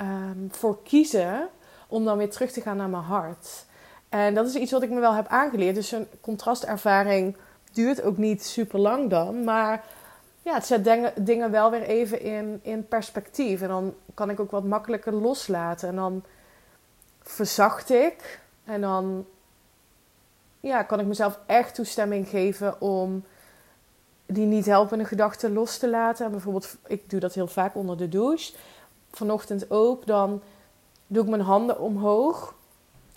um, 0.00 0.48
voor 0.50 0.82
kiezen 0.82 1.48
om 1.88 2.04
dan 2.04 2.18
weer 2.18 2.30
terug 2.30 2.50
te 2.52 2.60
gaan 2.60 2.76
naar 2.76 2.88
mijn 2.88 3.02
hart. 3.02 3.64
En 4.08 4.34
dat 4.34 4.46
is 4.46 4.54
iets 4.54 4.72
wat 4.72 4.82
ik 4.82 4.90
me 4.90 5.00
wel 5.00 5.14
heb 5.14 5.26
aangeleerd. 5.26 5.74
Dus 5.74 5.92
een 5.92 6.06
contrastervaring 6.20 7.36
duurt 7.72 8.02
ook 8.02 8.16
niet 8.16 8.44
super 8.44 8.78
lang 8.78 9.10
dan. 9.10 9.44
Maar 9.44 9.84
ja, 10.44 10.54
het 10.54 10.66
zet 10.66 10.84
dingen, 11.20 11.50
wel 11.50 11.70
weer 11.70 11.82
even 11.82 12.20
in, 12.20 12.60
in 12.62 12.88
perspectief. 12.88 13.62
En 13.62 13.68
dan 13.68 13.94
kan 14.14 14.30
ik 14.30 14.40
ook 14.40 14.50
wat 14.50 14.64
makkelijker 14.64 15.12
loslaten. 15.12 15.88
En 15.88 15.96
dan 15.96 16.24
verzacht 17.22 17.90
ik. 17.90 18.40
En 18.64 18.80
dan 18.80 19.26
ja, 20.60 20.82
kan 20.82 21.00
ik 21.00 21.06
mezelf 21.06 21.38
echt 21.46 21.74
toestemming 21.74 22.28
geven 22.28 22.80
om 22.80 23.24
die 24.26 24.46
niet 24.46 24.66
helpende 24.66 25.04
gedachten 25.04 25.52
los 25.52 25.78
te 25.78 25.88
laten. 25.88 26.30
bijvoorbeeld, 26.30 26.76
ik 26.86 27.10
doe 27.10 27.20
dat 27.20 27.34
heel 27.34 27.46
vaak 27.46 27.74
onder 27.74 27.96
de 27.96 28.08
douche. 28.08 28.52
Vanochtend 29.10 29.70
ook. 29.70 30.06
Dan 30.06 30.42
doe 31.06 31.22
ik 31.22 31.28
mijn 31.28 31.42
handen 31.42 31.80
omhoog. 31.80 32.54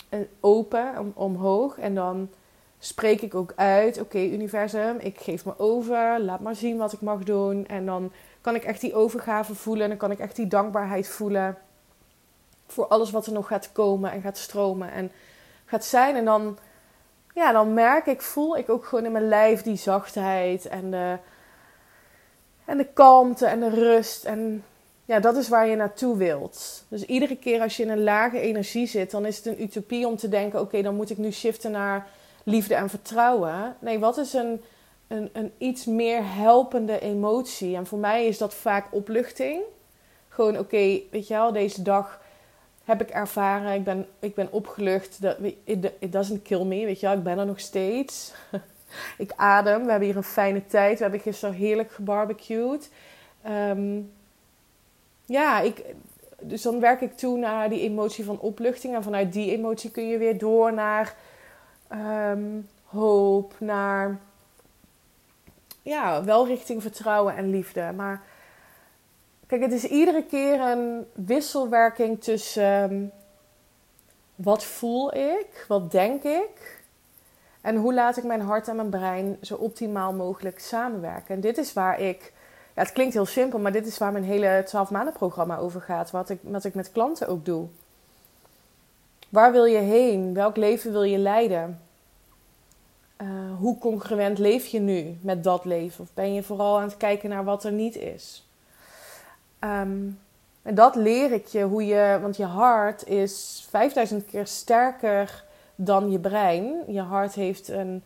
En 0.08 0.28
open, 0.40 0.98
om, 0.98 1.12
omhoog. 1.14 1.78
En 1.78 1.94
dan 1.94 2.30
spreek 2.78 3.20
ik 3.20 3.34
ook 3.34 3.52
uit. 3.56 4.00
Oké, 4.00 4.18
universum, 4.18 4.96
ik 4.98 5.20
geef 5.20 5.44
me 5.44 5.58
over. 5.58 6.20
Laat 6.20 6.40
maar 6.40 6.54
zien 6.54 6.76
wat 6.76 6.92
ik 6.92 7.00
mag 7.00 7.22
doen. 7.22 7.66
En 7.66 7.86
dan 7.86 8.12
kan 8.40 8.54
ik 8.54 8.64
echt 8.64 8.80
die 8.80 8.94
overgave 8.94 9.54
voelen. 9.54 9.82
En 9.82 9.88
dan 9.88 9.98
kan 9.98 10.10
ik 10.10 10.18
echt 10.18 10.36
die 10.36 10.46
dankbaarheid 10.46 11.08
voelen. 11.08 11.56
Voor 12.66 12.86
alles 12.86 13.10
wat 13.10 13.26
er 13.26 13.32
nog 13.32 13.46
gaat 13.46 13.72
komen 13.72 14.10
en 14.10 14.20
gaat 14.20 14.38
stromen 14.38 14.92
en 14.92 15.10
gaat 15.64 15.84
zijn. 15.84 16.16
En 16.16 16.24
dan 16.24 16.58
ja, 17.38 17.52
dan 17.52 17.74
merk 17.74 18.06
ik, 18.06 18.22
voel 18.22 18.56
ik 18.56 18.68
ook 18.68 18.84
gewoon 18.84 19.04
in 19.04 19.12
mijn 19.12 19.28
lijf 19.28 19.62
die 19.62 19.76
zachtheid 19.76 20.66
en 20.66 20.90
de, 20.90 21.16
En 22.64 22.76
de 22.76 22.86
kalmte 22.92 23.46
en 23.46 23.60
de 23.60 23.68
rust. 23.68 24.24
En 24.24 24.64
ja, 25.04 25.20
dat 25.20 25.36
is 25.36 25.48
waar 25.48 25.66
je 25.66 25.76
naartoe 25.76 26.16
wilt. 26.16 26.84
Dus 26.88 27.04
iedere 27.04 27.36
keer 27.36 27.60
als 27.60 27.76
je 27.76 27.82
in 27.82 27.88
een 27.88 28.02
lage 28.02 28.40
energie 28.40 28.86
zit, 28.86 29.10
dan 29.10 29.26
is 29.26 29.36
het 29.36 29.46
een 29.46 29.62
utopie 29.62 30.06
om 30.06 30.16
te 30.16 30.28
denken: 30.28 30.60
oké, 30.60 30.82
dan 30.82 30.94
moet 30.94 31.10
ik 31.10 31.18
nu 31.18 31.32
shiften 31.32 31.70
naar 31.70 32.06
liefde 32.48 32.74
en 32.74 32.90
vertrouwen. 32.90 33.76
Nee, 33.78 33.98
wat 33.98 34.16
is 34.16 34.32
een, 34.32 34.62
een, 35.06 35.30
een 35.32 35.52
iets 35.58 35.84
meer 35.84 36.34
helpende 36.34 37.00
emotie? 37.00 37.76
En 37.76 37.86
voor 37.86 37.98
mij 37.98 38.26
is 38.26 38.38
dat 38.38 38.54
vaak 38.54 38.86
opluchting. 38.90 39.62
Gewoon, 40.28 40.58
oké, 40.58 41.00
weet 41.10 41.26
je 41.26 41.34
wel, 41.34 41.52
deze 41.52 41.82
dag 41.82 42.20
heb 42.84 43.00
ik 43.00 43.10
ervaren. 43.10 43.74
Ik 43.74 43.84
ben, 43.84 44.06
ik 44.18 44.34
ben 44.34 44.52
opgelucht. 44.52 45.22
Dat 45.22 45.36
it, 45.64 46.12
doesn't 46.12 46.42
kill 46.42 46.64
me, 46.64 46.84
weet 46.84 47.00
je 47.00 47.06
wel. 47.06 47.16
Ik 47.16 47.22
ben 47.22 47.38
er 47.38 47.46
nog 47.46 47.60
steeds. 47.60 48.32
ik 49.18 49.32
adem. 49.36 49.84
We 49.84 49.90
hebben 49.90 50.08
hier 50.08 50.16
een 50.16 50.22
fijne 50.22 50.66
tijd. 50.66 50.96
We 50.96 51.02
hebben 51.02 51.20
gisteren 51.20 51.54
heerlijk 51.54 51.90
gebarbecued. 51.90 52.90
Um, 53.48 54.12
ja, 55.24 55.60
ik, 55.60 55.84
dus 56.40 56.62
dan 56.62 56.80
werk 56.80 57.00
ik 57.00 57.16
toe 57.16 57.38
naar 57.38 57.68
die 57.68 57.80
emotie 57.80 58.24
van 58.24 58.40
opluchting. 58.40 58.94
En 58.94 59.02
vanuit 59.02 59.32
die 59.32 59.52
emotie 59.52 59.90
kun 59.90 60.08
je 60.08 60.18
weer 60.18 60.38
door 60.38 60.72
naar 60.72 61.14
um, 61.92 62.68
hoop, 62.84 63.54
naar 63.58 64.18
ja, 65.82 66.24
wel 66.24 66.46
richting 66.46 66.82
vertrouwen 66.82 67.36
en 67.36 67.50
liefde. 67.50 67.92
Maar 67.96 68.22
kijk, 69.46 69.62
het 69.62 69.72
is 69.72 69.84
iedere 69.84 70.24
keer 70.24 70.60
een 70.60 71.06
wisselwerking 71.12 72.22
tussen 72.22 72.92
um, 72.92 73.10
wat 74.34 74.64
voel 74.64 75.14
ik, 75.14 75.64
wat 75.68 75.90
denk 75.90 76.22
ik 76.22 76.82
en 77.60 77.76
hoe 77.76 77.94
laat 77.94 78.16
ik 78.16 78.24
mijn 78.24 78.40
hart 78.40 78.68
en 78.68 78.76
mijn 78.76 78.90
brein 78.90 79.38
zo 79.40 79.54
optimaal 79.54 80.12
mogelijk 80.12 80.58
samenwerken. 80.60 81.34
En 81.34 81.40
dit 81.40 81.58
is 81.58 81.72
waar 81.72 82.00
ik 82.00 82.32
ja, 82.74 82.82
het 82.82 82.92
klinkt 82.92 83.14
heel 83.14 83.26
simpel, 83.26 83.58
maar 83.58 83.72
dit 83.72 83.86
is 83.86 83.98
waar 83.98 84.12
mijn 84.12 84.24
hele 84.24 84.62
12 84.66 84.90
maanden 84.90 85.14
programma 85.14 85.56
over 85.56 85.80
gaat. 85.80 86.10
Wat 86.10 86.30
ik, 86.30 86.38
wat 86.42 86.64
ik 86.64 86.74
met 86.74 86.92
klanten 86.92 87.28
ook 87.28 87.44
doe. 87.44 87.66
Waar 89.28 89.52
wil 89.52 89.64
je 89.64 89.78
heen? 89.78 90.34
Welk 90.34 90.56
leven 90.56 90.92
wil 90.92 91.02
je 91.02 91.18
leiden? 91.18 91.80
Uh, 93.22 93.28
hoe 93.58 93.78
congruent 93.78 94.38
leef 94.38 94.66
je 94.66 94.80
nu 94.80 95.18
met 95.20 95.44
dat 95.44 95.64
leven? 95.64 96.04
Of 96.04 96.10
ben 96.14 96.34
je 96.34 96.42
vooral 96.42 96.76
aan 96.76 96.88
het 96.88 96.96
kijken 96.96 97.28
naar 97.28 97.44
wat 97.44 97.64
er 97.64 97.72
niet 97.72 97.96
is? 97.96 98.48
Um, 99.60 100.18
en 100.62 100.74
dat 100.74 100.94
leer 100.94 101.32
ik 101.32 101.46
je 101.46 101.62
hoe 101.62 101.86
je, 101.86 102.18
want 102.22 102.36
je 102.36 102.44
hart 102.44 103.06
is 103.06 103.66
5000 103.70 104.26
keer 104.26 104.46
sterker 104.46 105.44
dan 105.74 106.10
je 106.10 106.18
brein. 106.18 106.82
Je 106.86 107.00
hart 107.00 107.34
heeft 107.34 107.68
een 107.68 108.02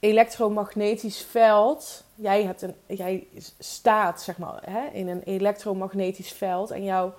elektromagnetisch 0.00 1.22
veld. 1.22 2.04
Jij, 2.14 2.44
hebt 2.44 2.62
een, 2.62 2.74
jij 2.86 3.26
staat 3.58 4.22
zeg 4.22 4.38
maar, 4.38 4.62
hè, 4.70 4.86
in 4.92 5.08
een 5.08 5.22
elektromagnetisch 5.22 6.32
veld. 6.32 6.70
En 6.70 6.84
jouw, 6.84 7.14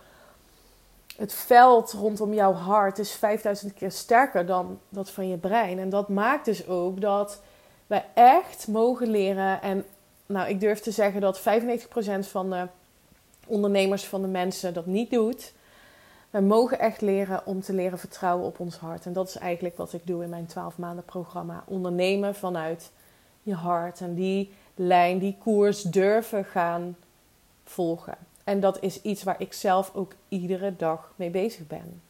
het 1.18 1.34
veld 1.34 1.92
rondom 1.92 2.34
jouw 2.34 2.54
hart 2.54 3.00
is 3.00 3.12
5000 3.12 3.74
keer 3.74 3.92
sterker 3.92 4.46
dan 4.46 4.80
dat 4.90 5.10
van 5.10 5.30
je 5.30 5.38
brein. 5.38 5.80
En 5.80 5.90
dat 5.90 6.10
maakt 6.10 6.46
dus 6.46 6.68
ook 6.68 7.02
dat 7.02 7.42
wij 7.88 8.06
echt 8.14 8.68
mogen 8.68 9.10
leren. 9.10 9.62
En 9.62 9.86
nou, 10.26 10.50
ik 10.50 10.60
durf 10.60 10.80
te 10.80 10.92
zeggen 10.92 11.22
dat 11.22 11.40
95% 11.40 11.44
van 12.20 12.50
de 12.50 12.68
ondernemers, 13.48 14.06
van 14.06 14.22
de 14.22 14.28
mensen 14.28 14.74
dat 14.74 14.86
niet 14.86 15.12
doet. 15.12 15.54
We 16.30 16.42
mogen 16.42 16.80
echt 16.80 17.02
leren 17.02 17.46
om 17.46 17.62
te 17.62 17.74
leren 17.74 18.00
vertrouwen 18.00 18.46
op 18.46 18.60
ons 18.60 18.78
hart. 18.78 19.06
En 19.06 19.14
dat 19.14 19.28
is 19.28 19.38
eigenlijk 19.38 19.78
wat 19.78 19.94
ik 19.94 20.08
doe 20.08 20.24
in 20.24 20.30
mijn 20.30 20.46
12 20.46 20.78
maanden 20.78 21.06
programma. 21.06 21.64
Ondernemen 21.66 22.36
vanuit 22.36 22.92
je 23.44 23.54
hart. 23.54 24.02
En 24.02 24.14
die 24.16 24.54
lijn, 24.76 25.20
die 25.20 25.38
koers 25.44 25.82
durven 25.82 26.46
gaan 26.46 26.98
volgen. 27.64 28.18
En 28.46 28.60
dat 28.60 28.78
is 28.82 29.02
iets 29.02 29.24
waar 29.24 29.36
ik 29.38 29.54
zelf 29.54 29.92
ook 29.94 30.14
iedere 30.30 30.76
dag 30.76 31.12
mee 31.16 31.30
bezig 31.30 31.68
ben. 31.68 32.02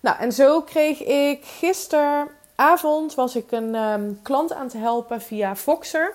Nou, 0.00 0.18
en 0.18 0.32
zo 0.32 0.62
kreeg 0.62 1.02
ik 1.02 1.44
gisteravond 1.44 3.14
was 3.14 3.36
ik 3.36 3.50
een 3.50 3.74
ehm, 3.74 4.12
klant 4.22 4.52
aan 4.52 4.68
te 4.68 4.78
helpen 4.78 5.20
via 5.20 5.56
Voxer. 5.56 6.14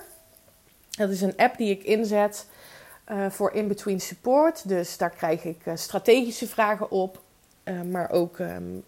Dat 0.90 1.10
is 1.10 1.20
een 1.20 1.36
app 1.36 1.56
die 1.56 1.70
ik 1.70 1.82
inzet 1.82 2.46
uh, 3.10 3.30
voor 3.30 3.52
in-between 3.52 4.00
support. 4.00 4.68
Dus 4.68 4.96
daar 4.96 5.10
krijg 5.10 5.44
ik 5.44 5.66
uh, 5.66 5.76
strategische 5.76 6.46
vragen 6.46 6.90
op, 6.90 7.20
uh, 7.64 7.82
maar 7.82 8.10
ook 8.10 8.38
um, 8.38 8.84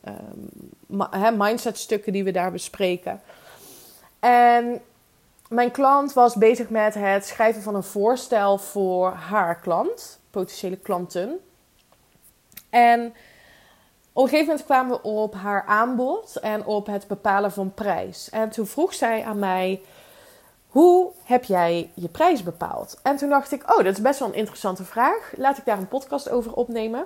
mindset 1.36 1.78
stukken 1.78 2.12
die 2.12 2.24
we 2.24 2.30
daar 2.30 2.52
bespreken. 2.52 3.20
En 4.20 4.80
mijn 5.52 5.70
klant 5.70 6.12
was 6.12 6.34
bezig 6.34 6.68
met 6.68 6.94
het 6.94 7.26
schrijven 7.26 7.62
van 7.62 7.74
een 7.74 7.82
voorstel 7.82 8.58
voor 8.58 9.10
haar 9.10 9.60
klant, 9.60 10.20
potentiële 10.30 10.76
klanten. 10.76 11.38
En 12.70 13.14
op 14.12 14.22
een 14.22 14.28
gegeven 14.28 14.46
moment 14.46 14.64
kwamen 14.64 14.92
we 14.96 15.02
op 15.02 15.34
haar 15.34 15.64
aanbod 15.66 16.36
en 16.36 16.64
op 16.66 16.86
het 16.86 17.06
bepalen 17.06 17.52
van 17.52 17.74
prijs. 17.74 18.30
En 18.30 18.50
toen 18.50 18.66
vroeg 18.66 18.94
zij 18.94 19.24
aan 19.24 19.38
mij 19.38 19.80
hoe 20.72 21.10
heb 21.24 21.44
jij 21.44 21.90
je 21.94 22.08
prijs 22.08 22.42
bepaald? 22.42 23.00
En 23.02 23.16
toen 23.16 23.28
dacht 23.28 23.52
ik, 23.52 23.70
oh, 23.70 23.76
dat 23.76 23.92
is 23.92 24.00
best 24.00 24.18
wel 24.18 24.28
een 24.28 24.34
interessante 24.34 24.84
vraag. 24.84 25.32
Laat 25.36 25.58
ik 25.58 25.64
daar 25.64 25.78
een 25.78 25.88
podcast 25.88 26.30
over 26.30 26.52
opnemen. 26.52 27.04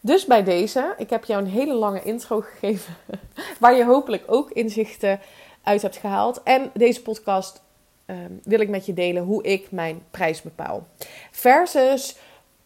Dus 0.00 0.24
bij 0.24 0.44
deze, 0.44 0.94
ik 0.96 1.10
heb 1.10 1.24
jou 1.24 1.42
een 1.42 1.50
hele 1.50 1.74
lange 1.74 2.02
intro 2.02 2.40
gegeven, 2.40 2.96
waar 3.60 3.74
je 3.74 3.84
hopelijk 3.84 4.24
ook 4.26 4.50
inzichten 4.50 5.20
uit 5.62 5.82
hebt 5.82 5.96
gehaald. 5.96 6.42
En 6.42 6.70
deze 6.74 7.02
podcast 7.02 7.62
ehm, 8.06 8.32
wil 8.42 8.60
ik 8.60 8.68
met 8.68 8.86
je 8.86 8.92
delen 8.92 9.22
hoe 9.22 9.42
ik 9.42 9.70
mijn 9.70 10.02
prijs 10.10 10.42
bepaal. 10.42 10.86
Versus 11.30 12.16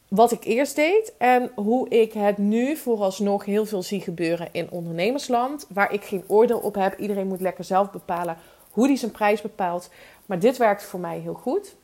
wat 0.09 0.33
ik 0.33 0.45
eerst 0.45 0.77
deed 0.77 1.13
en 1.19 1.51
hoe 1.55 1.89
ik 1.89 2.13
het 2.13 2.39
nu 2.39 2.77
vooralsnog 2.77 3.45
heel 3.45 3.67
veel 3.67 3.83
zie 3.83 4.01
gebeuren 4.01 4.49
in 4.53 4.71
ondernemersland, 4.71 5.67
waar 5.69 5.93
ik 5.93 6.05
geen 6.05 6.25
oordeel 6.27 6.59
op 6.59 6.75
heb. 6.75 6.99
Iedereen 6.99 7.27
moet 7.27 7.41
lekker 7.41 7.65
zelf 7.65 7.91
bepalen 7.91 8.37
hoe 8.71 8.87
die 8.87 8.97
zijn 8.97 9.11
prijs 9.11 9.41
bepaalt. 9.41 9.91
Maar 10.27 10.39
dit 10.39 10.57
werkt 10.57 10.83
voor 10.83 11.01
mij 11.01 11.19
heel 11.19 11.35
goed. 11.35 11.75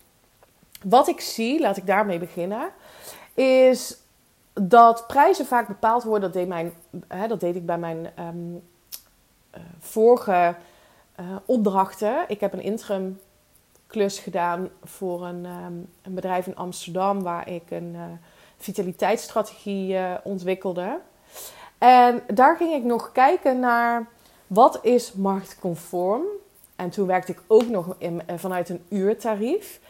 Wat 0.82 1.08
ik 1.08 1.20
zie, 1.20 1.60
laat 1.60 1.76
ik 1.76 1.86
daarmee 1.86 2.18
beginnen, 2.18 2.68
is 3.34 3.96
dat 4.52 5.06
prijzen 5.06 5.46
vaak 5.46 5.68
bepaald 5.68 6.02
worden. 6.02 6.32
Dat 6.32 6.32
deed, 6.32 6.48
mijn, 6.48 6.72
hè, 7.08 7.28
dat 7.28 7.40
deed 7.40 7.56
ik 7.56 7.66
bij 7.66 7.78
mijn 7.78 8.10
ehm, 8.14 8.36
eh, 9.50 9.60
vorige 9.78 10.54
uh, 11.20 11.36
opdrachten. 11.44 12.24
Ik 12.28 12.40
heb 12.40 12.52
een 12.52 12.62
interim 12.62 13.20
klus 13.86 14.18
gedaan 14.18 14.68
voor 14.84 15.24
een, 15.24 15.44
ehm, 15.44 15.72
een, 16.02 16.14
bedrijf 16.14 16.46
in 16.46 16.56
Amsterdam 16.56 17.22
waar 17.22 17.48
ik 17.48 17.70
een 17.70 17.92
uh, 17.94 18.02
vitaliteitsstrategie 18.56 19.96
ontwikkelde. 20.22 20.98
En 21.78 22.22
daar 22.34 22.56
ging 22.56 22.74
ik 22.74 22.84
nog 22.84 23.12
kijken 23.12 23.60
naar 23.60 24.08
wat 24.46 24.78
is 24.82 25.12
marktconform 25.12 26.22
en 26.76 26.90
toen 26.90 27.06
werkte 27.06 27.32
ik 27.32 27.42
ook 27.46 27.68
nog 27.68 27.94
in, 27.98 28.22
eh, 28.26 28.38
vanuit 28.38 28.68
een 28.68 28.84
uurtarief. 28.88 29.80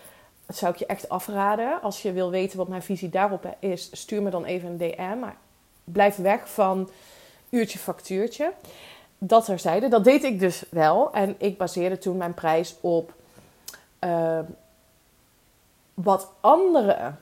Dat 0.47 0.57
zou 0.57 0.73
ik 0.73 0.79
je 0.79 0.87
echt 0.87 1.09
afraden. 1.09 1.83
Als 1.83 2.03
je 2.03 2.13
wil 2.13 2.31
weten 2.31 2.59
wat 2.59 2.69
mijn 2.69 2.83
visie 2.83 3.09
daarop 3.09 3.57
is, 3.59 3.89
stuur 3.93 4.23
me 4.23 4.31
dan 4.31 4.45
even 4.45 4.69
een 4.69 4.77
DM. 4.77 5.19
Maar 5.19 5.37
blijf 5.85 6.17
weg 6.17 6.51
van 6.51 6.91
uurtje 7.51 7.79
factuurtje. 7.79 8.53
Dat 9.19 9.45
terzijde. 9.45 9.89
Dat 9.89 10.05
deed 10.05 10.25
ik 10.25 10.39
dus 10.39 10.65
wel. 10.71 11.13
En 11.13 11.35
ik 11.39 11.59
baseerde 11.59 11.99
toen 11.99 12.17
mijn 12.17 12.35
prijs 12.35 12.77
op 12.81 13.13
uh, 14.01 14.39
wat 15.95 16.33
anderen 16.41 17.19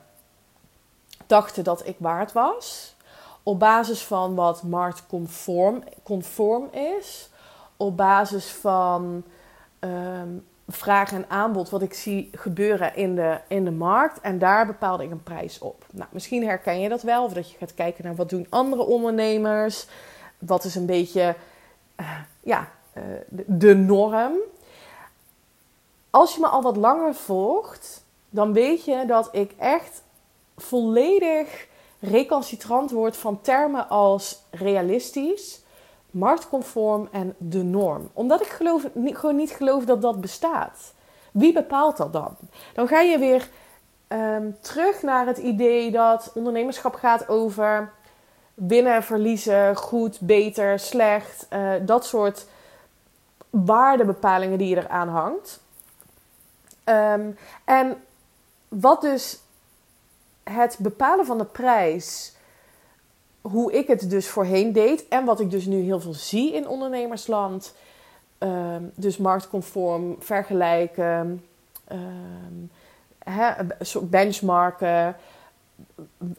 dachten 1.25 1.63
dat 1.63 1.87
ik 1.87 1.95
waard 1.99 2.31
was. 2.31 2.95
Op 3.43 3.59
basis 3.59 4.03
van 4.03 4.35
wat 4.35 4.63
marktconform 4.63 5.83
conform 6.03 6.69
is. 6.71 7.29
Op 7.77 7.97
basis 7.97 8.51
van 8.51 9.23
um, 9.79 10.45
vraag 10.67 11.11
en 11.11 11.29
aanbod 11.29 11.69
wat 11.69 11.81
ik 11.81 11.93
zie 11.93 12.29
gebeuren 12.33 12.95
in 12.95 13.15
de, 13.15 13.39
in 13.47 13.65
de 13.65 13.71
markt. 13.71 14.21
En 14.21 14.39
daar 14.39 14.65
bepaalde 14.65 15.03
ik 15.03 15.11
een 15.11 15.23
prijs 15.23 15.59
op. 15.59 15.85
Nou, 15.91 16.09
misschien 16.11 16.45
herken 16.45 16.79
je 16.79 16.89
dat 16.89 17.01
wel. 17.01 17.23
Of 17.23 17.33
dat 17.33 17.51
je 17.51 17.57
gaat 17.57 17.73
kijken 17.73 18.03
naar 18.03 18.15
wat 18.15 18.29
doen 18.29 18.47
andere 18.49 18.83
ondernemers. 18.83 19.87
Wat 20.37 20.63
is 20.63 20.75
een 20.75 20.85
beetje 20.85 21.35
uh, 21.99 22.19
ja, 22.43 22.67
de, 23.29 23.43
de 23.47 23.75
norm. 23.75 24.33
Als 26.15 26.35
je 26.35 26.39
me 26.39 26.47
al 26.47 26.61
wat 26.61 26.77
langer 26.77 27.15
volgt, 27.15 28.05
dan 28.29 28.53
weet 28.53 28.85
je 28.85 29.03
dat 29.07 29.29
ik 29.31 29.51
echt 29.57 30.03
volledig 30.57 31.67
recalcitrant 31.99 32.91
word 32.91 33.17
van 33.17 33.41
termen 33.41 33.89
als 33.89 34.41
realistisch 34.51 35.61
marktconform 36.11 37.07
en 37.11 37.35
de 37.37 37.63
norm. 37.63 38.09
Omdat 38.13 38.41
ik 38.41 38.47
geloof, 38.47 38.87
gewoon 38.95 39.35
niet 39.35 39.51
geloof 39.51 39.85
dat 39.85 40.01
dat 40.01 40.21
bestaat. 40.21 40.93
Wie 41.31 41.53
bepaalt 41.53 41.97
dat 41.97 42.13
dan? 42.13 42.35
Dan 42.73 42.87
ga 42.87 42.99
je 42.99 43.19
weer 43.19 43.49
um, 44.07 44.57
terug 44.61 45.01
naar 45.01 45.25
het 45.25 45.37
idee 45.37 45.91
dat 45.91 46.31
ondernemerschap 46.33 46.93
gaat 46.93 47.29
over 47.29 47.91
winnen, 48.53 49.03
verliezen, 49.03 49.75
goed, 49.75 50.19
beter, 50.19 50.79
slecht. 50.79 51.47
Uh, 51.53 51.73
dat 51.81 52.05
soort 52.05 52.47
waardebepalingen 53.49 54.57
die 54.57 54.69
je 54.69 54.77
eraan 54.77 55.09
hangt. 55.09 55.63
Um, 56.85 57.37
en 57.63 58.03
wat 58.67 59.01
dus 59.01 59.39
het 60.43 60.77
bepalen 60.79 61.25
van 61.25 61.37
de 61.37 61.45
prijs, 61.45 62.33
hoe 63.41 63.73
ik 63.73 63.87
het 63.87 64.09
dus 64.09 64.27
voorheen 64.27 64.73
deed 64.73 65.07
en 65.07 65.25
wat 65.25 65.39
ik 65.39 65.51
dus 65.51 65.65
nu 65.65 65.81
heel 65.81 65.99
veel 65.99 66.13
zie 66.13 66.53
in 66.53 66.67
ondernemersland, 66.67 67.73
ehm, 68.37 68.83
dus 68.95 69.17
marktconform 69.17 70.15
vergelijken, 70.19 71.45
um, 71.91 72.71
benchmarken. 74.01 75.15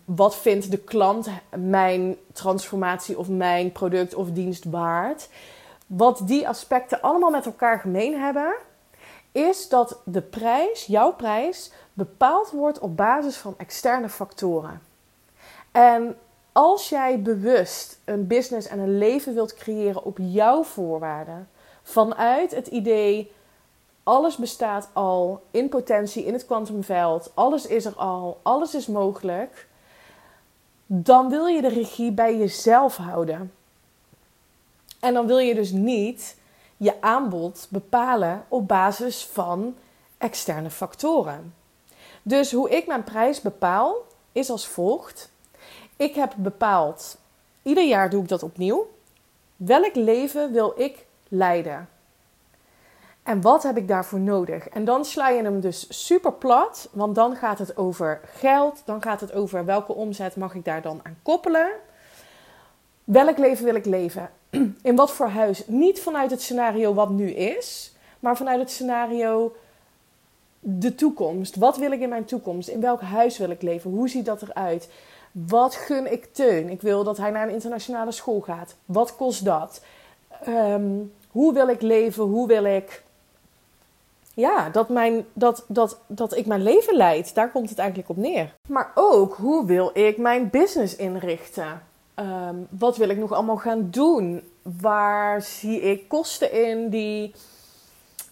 Wat 0.04 0.36
vindt 0.36 0.70
de 0.70 0.78
klant 0.78 1.28
mijn 1.56 2.16
transformatie 2.32 3.18
of 3.18 3.28
mijn 3.28 3.72
product 3.72 4.14
of 4.14 4.30
dienst 4.30 4.64
waard? 4.64 5.28
Wat 5.86 6.22
die 6.24 6.48
aspecten 6.48 7.00
allemaal 7.00 7.30
met 7.30 7.46
elkaar 7.46 7.78
gemeen 7.78 8.20
hebben, 8.20 8.54
is 9.36 9.68
dat 9.68 10.00
de 10.04 10.22
prijs, 10.22 10.84
jouw 10.86 11.12
prijs, 11.12 11.70
bepaald 11.92 12.50
wordt 12.50 12.78
op 12.78 12.96
basis 12.96 13.36
van 13.36 13.54
externe 13.56 14.08
factoren. 14.08 14.82
En 15.72 16.18
als 16.52 16.88
jij 16.88 17.22
bewust 17.22 17.98
een 18.04 18.26
business 18.26 18.68
en 18.68 18.78
een 18.78 18.98
leven 18.98 19.34
wilt 19.34 19.54
creëren 19.54 20.04
op 20.04 20.18
jouw 20.20 20.62
voorwaarden, 20.62 21.48
vanuit 21.82 22.50
het 22.54 22.66
idee 22.66 23.32
alles 24.02 24.36
bestaat 24.36 24.88
al 24.92 25.42
in 25.50 25.68
potentie 25.68 26.24
in 26.24 26.32
het 26.32 26.46
kwantumveld, 26.46 27.30
alles 27.34 27.66
is 27.66 27.84
er 27.84 27.94
al, 27.94 28.40
alles 28.42 28.74
is 28.74 28.86
mogelijk, 28.86 29.66
dan 30.86 31.28
wil 31.28 31.46
je 31.46 31.62
de 31.62 31.68
regie 31.68 32.12
bij 32.12 32.36
jezelf 32.36 32.96
houden. 32.96 33.52
En 35.00 35.14
dan 35.14 35.26
wil 35.26 35.38
je 35.38 35.54
dus 35.54 35.70
niet 35.70 36.36
je 36.76 37.02
aanbod 37.02 37.66
bepalen 37.70 38.44
op 38.48 38.68
basis 38.68 39.24
van 39.24 39.76
externe 40.18 40.70
factoren. 40.70 41.54
Dus 42.22 42.52
hoe 42.52 42.70
ik 42.70 42.86
mijn 42.86 43.04
prijs 43.04 43.40
bepaal 43.40 43.96
is 44.32 44.50
als 44.50 44.66
volgt. 44.66 45.30
Ik 45.96 46.14
heb 46.14 46.32
bepaald, 46.36 47.18
ieder 47.62 47.84
jaar 47.84 48.10
doe 48.10 48.22
ik 48.22 48.28
dat 48.28 48.42
opnieuw. 48.42 48.90
Welk 49.56 49.94
leven 49.94 50.52
wil 50.52 50.72
ik 50.76 51.06
leiden? 51.28 51.88
En 53.22 53.40
wat 53.40 53.62
heb 53.62 53.76
ik 53.76 53.88
daarvoor 53.88 54.20
nodig? 54.20 54.68
En 54.68 54.84
dan 54.84 55.04
sla 55.04 55.28
je 55.28 55.42
hem 55.42 55.60
dus 55.60 56.04
super 56.04 56.32
plat, 56.32 56.88
want 56.92 57.14
dan 57.14 57.36
gaat 57.36 57.58
het 57.58 57.76
over 57.76 58.20
geld, 58.24 58.82
dan 58.84 59.02
gaat 59.02 59.20
het 59.20 59.32
over 59.32 59.64
welke 59.64 59.92
omzet 59.94 60.36
mag 60.36 60.54
ik 60.54 60.64
daar 60.64 60.82
dan 60.82 61.00
aan 61.02 61.18
koppelen. 61.22 61.70
Welk 63.04 63.38
leven 63.38 63.64
wil 63.64 63.74
ik 63.74 63.84
leven? 63.84 64.30
In 64.82 64.96
wat 64.96 65.12
voor 65.12 65.28
huis? 65.28 65.62
Niet 65.66 66.00
vanuit 66.00 66.30
het 66.30 66.42
scenario 66.42 66.94
wat 66.94 67.10
nu 67.10 67.30
is, 67.30 67.94
maar 68.20 68.36
vanuit 68.36 68.60
het 68.60 68.70
scenario 68.70 69.56
de 70.60 70.94
toekomst. 70.94 71.56
Wat 71.56 71.76
wil 71.76 71.92
ik 71.92 72.00
in 72.00 72.08
mijn 72.08 72.24
toekomst? 72.24 72.68
In 72.68 72.80
welk 72.80 73.00
huis 73.00 73.38
wil 73.38 73.50
ik 73.50 73.62
leven? 73.62 73.90
Hoe 73.90 74.08
ziet 74.08 74.24
dat 74.24 74.42
eruit? 74.42 74.88
Wat 75.32 75.74
gun 75.74 76.12
ik 76.12 76.28
Teun? 76.32 76.68
Ik 76.68 76.82
wil 76.82 77.04
dat 77.04 77.16
hij 77.16 77.30
naar 77.30 77.46
een 77.46 77.54
internationale 77.54 78.12
school 78.12 78.40
gaat. 78.40 78.74
Wat 78.84 79.16
kost 79.16 79.44
dat? 79.44 79.80
Ehm, 80.44 80.90
hoe 81.30 81.52
wil 81.52 81.68
ik 81.68 81.82
leven? 81.82 82.24
Hoe 82.24 82.46
wil 82.46 82.64
ik. 82.64 83.04
Ja, 84.34 84.68
dat, 84.70 84.88
mijn, 84.88 85.26
dat, 85.32 85.64
dat, 85.68 85.98
dat 86.06 86.36
ik 86.36 86.46
mijn 86.46 86.62
leven 86.62 86.96
leid. 86.96 87.34
Daar 87.34 87.50
komt 87.50 87.68
het 87.68 87.78
eigenlijk 87.78 88.08
op 88.08 88.16
neer. 88.16 88.54
Maar 88.68 88.92
ook 88.94 89.34
hoe 89.34 89.66
wil 89.66 89.90
ik 89.94 90.16
mijn 90.16 90.50
business 90.50 90.96
inrichten? 90.96 91.82
Ehm, 92.16 92.56
wat 92.70 92.96
wil 92.96 93.08
ik 93.08 93.18
nog 93.18 93.32
allemaal 93.32 93.56
gaan 93.56 93.90
doen? 93.90 94.42
Waar 94.62 95.42
zie 95.42 95.80
ik 95.80 96.08
kosten 96.08 96.52
in 96.52 96.88
die, 96.88 97.34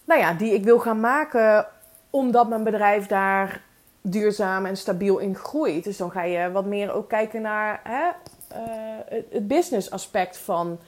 nou 0.03 0.19
ja, 0.19 0.33
die 0.33 0.53
ik 0.53 0.63
wil 0.63 0.79
gaan 0.79 0.99
maken 0.99 1.67
omdat 2.09 2.49
mijn 2.49 2.63
bedrijf 2.63 3.07
daar 3.07 3.61
duurzaam 4.01 4.65
en 4.65 4.77
stabiel 4.77 5.17
in 5.17 5.35
groeit. 5.35 5.83
Dus 5.83 5.97
dan 5.97 6.11
ga 6.11 6.23
je 6.23 6.51
wat 6.51 6.65
meer 6.65 6.93
ook 6.93 7.09
kijken 7.09 7.41
naar 7.41 7.79
hè, 7.83 8.07
uh, 8.51 9.21
het 9.29 9.47
business 9.47 9.91
aspect 9.91 10.37
van 10.37 10.79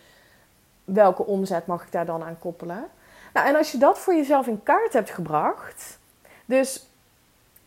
welke 0.83 1.25
omzet 1.25 1.65
mag 1.65 1.83
ik 1.83 1.91
daar 1.91 2.05
dan 2.05 2.23
aan 2.23 2.39
koppelen. 2.39 2.85
Nou, 3.33 3.47
en 3.47 3.55
als 3.55 3.71
je 3.71 3.77
dat 3.77 3.99
voor 3.99 4.15
jezelf 4.15 4.47
in 4.47 4.63
kaart 4.63 4.93
hebt 4.93 5.09
gebracht, 5.09 5.99
dus 6.45 6.87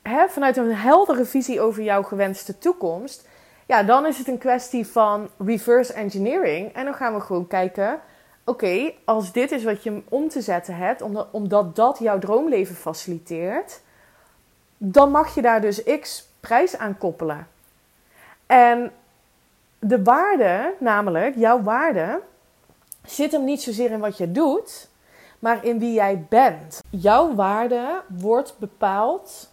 hè, 0.02 0.28
vanuit 0.28 0.56
een 0.56 0.74
heldere 0.74 1.24
visie 1.24 1.60
over 1.60 1.82
jouw 1.82 2.02
gewenste 2.02 2.58
toekomst, 2.58 3.28
ja, 3.70 3.83
dan 3.83 4.06
is 4.06 4.18
het 4.18 4.28
een 4.28 4.38
kwestie 4.38 4.87
van 4.87 5.28
reverse 5.38 5.92
engineering. 5.92 6.72
En 6.72 6.85
dan 6.85 6.94
gaan 6.94 7.14
we 7.14 7.20
gewoon 7.20 7.46
kijken, 7.46 8.00
oké, 8.44 8.92
als 9.04 9.33
dit 9.33 9.52
is 9.52 9.64
wat 9.64 9.83
je 9.83 10.02
om 10.09 10.28
te 10.28 10.40
zetten 10.40 10.76
hebt, 10.76 11.02
omdat, 11.02 11.28
omdat 11.30 11.76
dat 11.76 11.98
jouw 11.98 12.18
droomleven 12.18 12.74
faciliteert, 12.74 13.80
dan 14.76 15.11
mag 15.11 15.35
je 15.35 15.42
daar 15.42 15.61
dus 15.61 15.83
x 16.00 16.28
prijs 16.40 16.76
aan 16.76 16.98
koppelen. 16.98 17.46
En 18.46 18.92
de 19.78 20.02
waarde, 20.02 20.74
namelijk 20.78 21.37
jouw 21.37 21.62
waarde, 21.62 22.20
zit 23.04 23.33
hem 23.33 23.44
niet 23.44 23.62
zozeer 23.62 23.90
in 23.90 24.00
wat 24.00 24.18
je 24.18 24.33
doet, 24.33 24.88
maar 25.38 25.64
in 25.64 25.78
wie 25.78 25.92
jij 25.92 26.26
bent. 26.28 26.80
Jouw 26.88 27.35
waarde 27.35 28.02
wordt 28.09 28.59
bepaald 28.59 29.50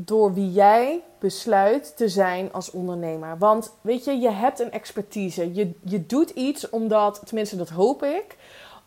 door 0.00 0.34
wie 0.34 0.52
jij 0.52 1.02
besluit 1.18 1.96
te 1.96 2.08
zijn 2.08 2.52
als 2.52 2.70
ondernemer. 2.70 3.38
Want 3.38 3.72
weet 3.80 4.04
je, 4.04 4.18
je 4.18 4.30
hebt 4.30 4.60
een 4.60 4.72
expertise. 4.72 5.54
Je, 5.54 5.70
je 5.84 6.06
doet 6.06 6.30
iets 6.30 6.70
omdat, 6.70 7.20
tenminste 7.24 7.56
dat 7.56 7.68
hoop 7.68 8.02
ik, 8.02 8.36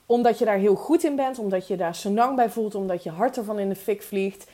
omdat 0.05 0.39
je 0.39 0.45
daar 0.45 0.57
heel 0.57 0.75
goed 0.75 1.03
in 1.03 1.15
bent, 1.15 1.39
omdat 1.39 1.67
je 1.67 1.75
daar 1.77 1.95
senang 1.95 2.35
bij 2.35 2.49
voelt, 2.49 2.75
omdat 2.75 3.03
je 3.03 3.09
hart 3.09 3.37
ervan 3.37 3.59
in 3.59 3.69
de 3.69 3.75
fik 3.75 4.01
vliegt. 4.01 4.49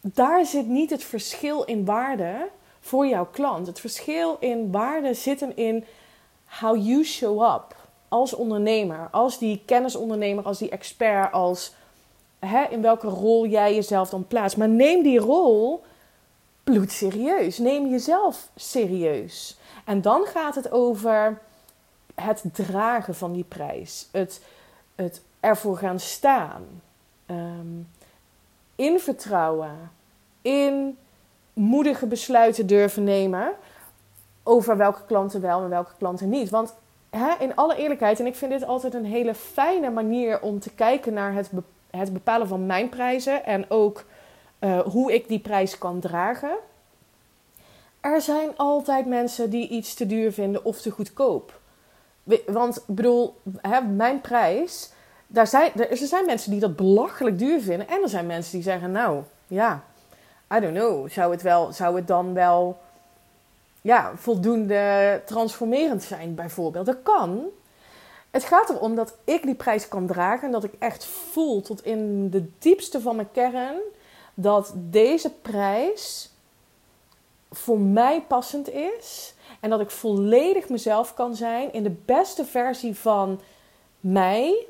Daar 0.00 0.46
zit 0.46 0.66
niet 0.66 0.90
het 0.90 1.04
verschil 1.04 1.62
in 1.62 1.84
waarde 1.84 2.48
voor 2.80 3.06
jouw 3.06 3.26
klant. 3.26 3.66
Het 3.66 3.80
verschil 3.80 4.36
in 4.38 4.70
waarde 4.70 5.14
zit 5.14 5.40
hem 5.40 5.52
in 5.54 5.84
how 6.60 6.86
you 6.86 7.04
show 7.04 7.42
up 7.42 7.76
als 8.08 8.34
ondernemer, 8.34 9.08
als 9.10 9.38
die 9.38 9.62
kennisondernemer, 9.64 10.44
als 10.44 10.58
die 10.58 10.70
expert, 10.70 11.32
als 11.32 11.74
hè, 12.38 12.64
in 12.64 12.82
welke 12.82 13.06
rol 13.06 13.46
jij 13.46 13.74
jezelf 13.74 14.10
dan 14.10 14.26
plaatst. 14.26 14.56
Maar 14.56 14.68
neem 14.68 15.02
die 15.02 15.18
rol 15.18 15.82
bloedserieus. 16.64 17.58
Neem 17.58 17.86
jezelf 17.86 18.48
serieus. 18.56 19.58
En 19.84 20.00
dan 20.00 20.26
gaat 20.26 20.54
het 20.54 20.70
over 20.70 21.40
het 22.14 22.44
dragen 22.52 23.14
van 23.14 23.32
die 23.32 23.44
prijs. 23.44 24.08
Het, 24.12 24.42
het 24.94 25.22
ervoor 25.40 25.76
gaan 25.76 26.00
staan. 26.00 26.62
Um, 27.26 27.88
in 28.76 29.00
vertrouwen. 29.00 29.90
In 30.42 30.98
moedige 31.52 32.06
besluiten 32.06 32.66
durven 32.66 33.04
nemen. 33.04 33.52
Over 34.42 34.76
welke 34.76 35.04
klanten 35.06 35.40
wel 35.40 35.62
en 35.62 35.68
welke 35.68 35.92
klanten 35.98 36.28
niet. 36.28 36.50
Want 36.50 36.74
hè, 37.10 37.34
in 37.38 37.56
alle 37.56 37.76
eerlijkheid, 37.76 38.20
en 38.20 38.26
ik 38.26 38.34
vind 38.34 38.50
dit 38.50 38.64
altijd 38.64 38.94
een 38.94 39.04
hele 39.04 39.34
fijne 39.34 39.90
manier 39.90 40.40
om 40.40 40.60
te 40.60 40.70
kijken 40.70 41.12
naar 41.12 41.32
het, 41.32 41.50
het 41.90 42.12
bepalen 42.12 42.48
van 42.48 42.66
mijn 42.66 42.88
prijzen. 42.88 43.44
En 43.44 43.70
ook 43.70 44.04
uh, 44.60 44.80
hoe 44.80 45.12
ik 45.14 45.28
die 45.28 45.38
prijs 45.38 45.78
kan 45.78 46.00
dragen. 46.00 46.56
Er 48.00 48.20
zijn 48.20 48.56
altijd 48.56 49.06
mensen 49.06 49.50
die 49.50 49.68
iets 49.68 49.94
te 49.94 50.06
duur 50.06 50.32
vinden 50.32 50.64
of 50.64 50.80
te 50.80 50.90
goedkoop. 50.90 51.60
Want 52.46 52.84
bedoel, 52.86 53.36
hè, 53.60 53.80
mijn 53.80 54.20
prijs. 54.20 54.92
Daar 55.26 55.46
zijn, 55.46 55.72
er 55.74 55.96
zijn 55.96 56.26
mensen 56.26 56.50
die 56.50 56.60
dat 56.60 56.76
belachelijk 56.76 57.38
duur 57.38 57.60
vinden. 57.60 57.88
En 57.88 58.02
er 58.02 58.08
zijn 58.08 58.26
mensen 58.26 58.52
die 58.52 58.62
zeggen: 58.62 58.90
Nou, 58.90 59.22
ja, 59.46 59.84
I 60.54 60.60
don't 60.60 60.76
know. 60.76 61.08
Zou 61.08 61.32
het, 61.32 61.42
wel, 61.42 61.72
zou 61.72 61.96
het 61.96 62.06
dan 62.06 62.34
wel 62.34 62.78
ja, 63.80 64.12
voldoende 64.16 65.22
transformerend 65.24 66.02
zijn, 66.02 66.34
bijvoorbeeld? 66.34 66.86
Dat 66.86 67.02
kan. 67.02 67.44
Het 68.30 68.44
gaat 68.44 68.70
erom 68.70 68.94
dat 68.94 69.16
ik 69.24 69.42
die 69.42 69.54
prijs 69.54 69.88
kan 69.88 70.06
dragen. 70.06 70.46
En 70.46 70.52
dat 70.52 70.64
ik 70.64 70.74
echt 70.78 71.04
voel 71.04 71.60
tot 71.60 71.84
in 71.84 72.30
de 72.30 72.48
diepste 72.58 73.00
van 73.00 73.16
mijn 73.16 73.30
kern 73.32 73.76
dat 74.34 74.72
deze 74.76 75.30
prijs 75.30 76.30
voor 77.50 77.78
mij 77.80 78.22
passend 78.22 78.70
is. 78.70 79.34
En 79.60 79.70
dat 79.70 79.80
ik 79.80 79.90
volledig 79.90 80.68
mezelf 80.68 81.14
kan 81.14 81.34
zijn 81.34 81.72
in 81.72 81.82
de 81.82 81.96
beste 82.04 82.44
versie 82.44 82.96
van 82.96 83.40
mij. 84.00 84.66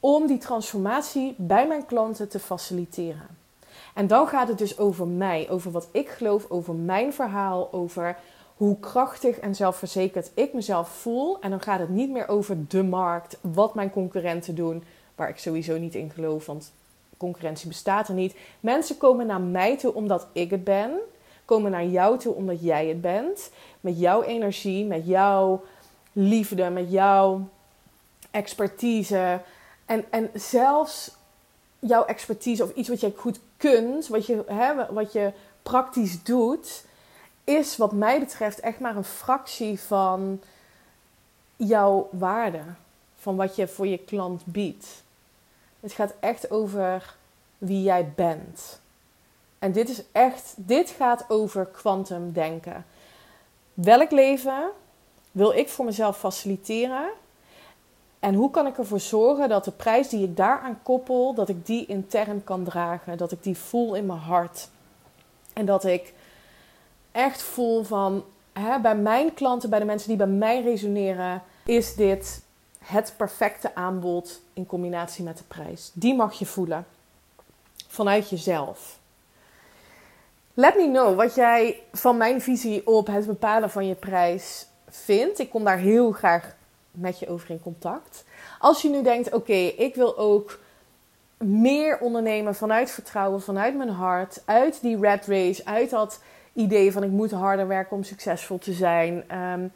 Om 0.00 0.26
die 0.26 0.38
transformatie 0.38 1.34
bij 1.36 1.66
mijn 1.66 1.86
klanten 1.86 2.28
te 2.28 2.38
faciliteren. 2.38 3.38
En 3.94 4.06
dan 4.06 4.28
gaat 4.28 4.48
het 4.48 4.58
dus 4.58 4.78
over 4.78 5.06
mij, 5.06 5.46
over 5.50 5.70
wat 5.70 5.88
ik 5.92 6.08
geloof, 6.08 6.50
over 6.50 6.74
mijn 6.74 7.12
verhaal, 7.12 7.72
over 7.72 8.16
hoe 8.56 8.80
krachtig 8.80 9.38
en 9.38 9.54
zelfverzekerd 9.54 10.30
ik 10.34 10.52
mezelf 10.52 10.88
voel. 10.88 11.40
En 11.40 11.50
dan 11.50 11.60
gaat 11.60 11.80
het 11.80 11.88
niet 11.88 12.10
meer 12.10 12.28
over 12.28 12.68
de 12.68 12.82
markt, 12.82 13.38
wat 13.40 13.74
mijn 13.74 13.90
concurrenten 13.90 14.54
doen, 14.54 14.84
waar 15.14 15.28
ik 15.28 15.38
sowieso 15.38 15.78
niet 15.78 15.94
in 15.94 16.10
geloof, 16.10 16.46
want 16.46 16.72
concurrentie 17.20 17.68
bestaat 17.68 18.08
er 18.08 18.14
niet. 18.14 18.34
Mensen 18.60 18.96
komen 18.96 19.26
naar 19.26 19.40
mij 19.40 19.78
toe 19.78 19.94
omdat 19.94 20.26
ik 20.32 20.50
het 20.50 20.64
ben. 20.64 20.90
Komen 21.44 21.70
naar 21.70 21.86
jou 21.86 22.18
toe 22.18 22.34
omdat 22.34 22.62
jij 22.62 22.86
het 22.86 23.00
bent. 23.00 23.50
Met 23.80 23.98
jouw 23.98 24.22
energie, 24.22 24.84
met 24.84 25.06
jouw 25.06 25.64
liefde, 26.12 26.70
met 26.70 26.90
jouw 26.90 27.48
expertise. 28.30 29.40
En, 29.84 30.04
en 30.10 30.30
zelfs 30.34 31.16
jouw 31.78 32.04
expertise 32.04 32.64
of 32.64 32.74
iets 32.74 32.88
wat 32.88 33.00
jij 33.00 33.12
goed 33.16 33.40
kunt, 33.56 34.08
wat 34.08 34.26
je, 34.26 34.44
hè, 34.46 34.92
wat 34.92 35.12
je 35.12 35.32
praktisch 35.62 36.22
doet, 36.22 36.84
is 37.44 37.76
wat 37.76 37.92
mij 37.92 38.18
betreft 38.18 38.60
echt 38.60 38.80
maar 38.80 38.96
een 38.96 39.04
fractie 39.04 39.80
van 39.80 40.40
jouw 41.56 42.08
waarde. 42.12 42.62
Van 43.16 43.36
wat 43.36 43.56
je 43.56 43.68
voor 43.68 43.86
je 43.86 43.98
klant 43.98 44.42
biedt. 44.44 45.02
Het 45.80 45.92
gaat 45.92 46.14
echt 46.20 46.50
over 46.50 47.16
wie 47.58 47.82
jij 47.82 48.12
bent. 48.16 48.80
En 49.58 49.72
dit 49.72 49.88
is 49.88 50.02
echt, 50.12 50.54
dit 50.56 50.90
gaat 50.90 51.24
over 51.28 51.66
kwantum 51.66 52.32
denken. 52.32 52.84
Welk 53.74 54.10
leven 54.10 54.70
wil 55.32 55.52
ik 55.52 55.68
voor 55.68 55.84
mezelf 55.84 56.18
faciliteren? 56.18 57.10
En 58.18 58.34
hoe 58.34 58.50
kan 58.50 58.66
ik 58.66 58.78
ervoor 58.78 59.00
zorgen 59.00 59.48
dat 59.48 59.64
de 59.64 59.70
prijs 59.70 60.08
die 60.08 60.24
ik 60.24 60.36
daaraan 60.36 60.82
koppel, 60.82 61.34
dat 61.34 61.48
ik 61.48 61.66
die 61.66 61.86
intern 61.86 62.44
kan 62.44 62.64
dragen, 62.64 63.18
dat 63.18 63.32
ik 63.32 63.42
die 63.42 63.56
voel 63.56 63.94
in 63.94 64.06
mijn 64.06 64.18
hart. 64.18 64.68
En 65.52 65.66
dat 65.66 65.84
ik 65.84 66.14
echt 67.12 67.42
voel 67.42 67.82
van 67.82 68.24
hè, 68.52 68.80
bij 68.80 68.96
mijn 68.96 69.34
klanten, 69.34 69.70
bij 69.70 69.78
de 69.78 69.84
mensen 69.84 70.08
die 70.08 70.16
bij 70.16 70.26
mij 70.26 70.62
resoneren, 70.62 71.42
is 71.64 71.94
dit 71.94 72.42
het 72.84 73.14
perfecte 73.16 73.74
aanbod 73.74 74.40
in 74.52 74.66
combinatie 74.66 75.24
met 75.24 75.38
de 75.38 75.44
prijs. 75.44 75.90
Die 75.94 76.14
mag 76.14 76.38
je 76.38 76.46
voelen 76.46 76.86
vanuit 77.88 78.30
jezelf. 78.30 78.98
Let 80.54 80.76
me 80.76 80.90
know 80.90 81.16
wat 81.16 81.34
jij 81.34 81.82
van 81.92 82.16
mijn 82.16 82.40
visie 82.40 82.86
op 82.86 83.06
het 83.06 83.26
bepalen 83.26 83.70
van 83.70 83.86
je 83.86 83.94
prijs 83.94 84.66
vindt. 84.88 85.38
Ik 85.38 85.50
kom 85.50 85.64
daar 85.64 85.78
heel 85.78 86.12
graag 86.12 86.54
met 86.90 87.18
je 87.18 87.28
over 87.28 87.50
in 87.50 87.62
contact. 87.62 88.24
Als 88.58 88.82
je 88.82 88.88
nu 88.88 89.02
denkt: 89.02 89.32
oké, 89.32 89.52
ik 89.76 89.94
wil 89.94 90.18
ook 90.18 90.58
meer 91.44 91.98
ondernemen 91.98 92.54
vanuit 92.54 92.90
vertrouwen, 92.90 93.42
vanuit 93.42 93.76
mijn 93.76 93.88
hart, 93.88 94.42
uit 94.44 94.80
die 94.80 95.00
red 95.00 95.26
race, 95.26 95.64
uit 95.64 95.90
dat 95.90 96.20
idee 96.52 96.92
van 96.92 97.02
ik 97.02 97.10
moet 97.10 97.30
harder 97.30 97.66
werken 97.66 97.96
om 97.96 98.02
succesvol 98.02 98.58
te 98.58 98.72
zijn. 98.72 99.24
Ehm, 99.28 99.66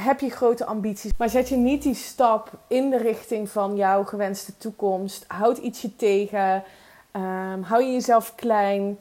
heb 0.00 0.20
je 0.20 0.30
grote 0.30 0.64
ambities, 0.64 1.10
maar 1.16 1.28
zet 1.28 1.48
je 1.48 1.56
niet 1.56 1.82
die 1.82 1.94
stap 1.94 2.50
in 2.66 2.90
de 2.90 2.96
richting 2.96 3.50
van 3.50 3.76
jouw 3.76 4.04
gewenste 4.04 4.56
toekomst. 4.56 5.24
Houd 5.28 5.58
ietsje 5.58 5.96
tegen. 5.96 6.64
Um, 7.12 7.62
hou 7.62 7.82
je 7.82 7.92
jezelf 7.92 8.34
klein. 8.34 8.98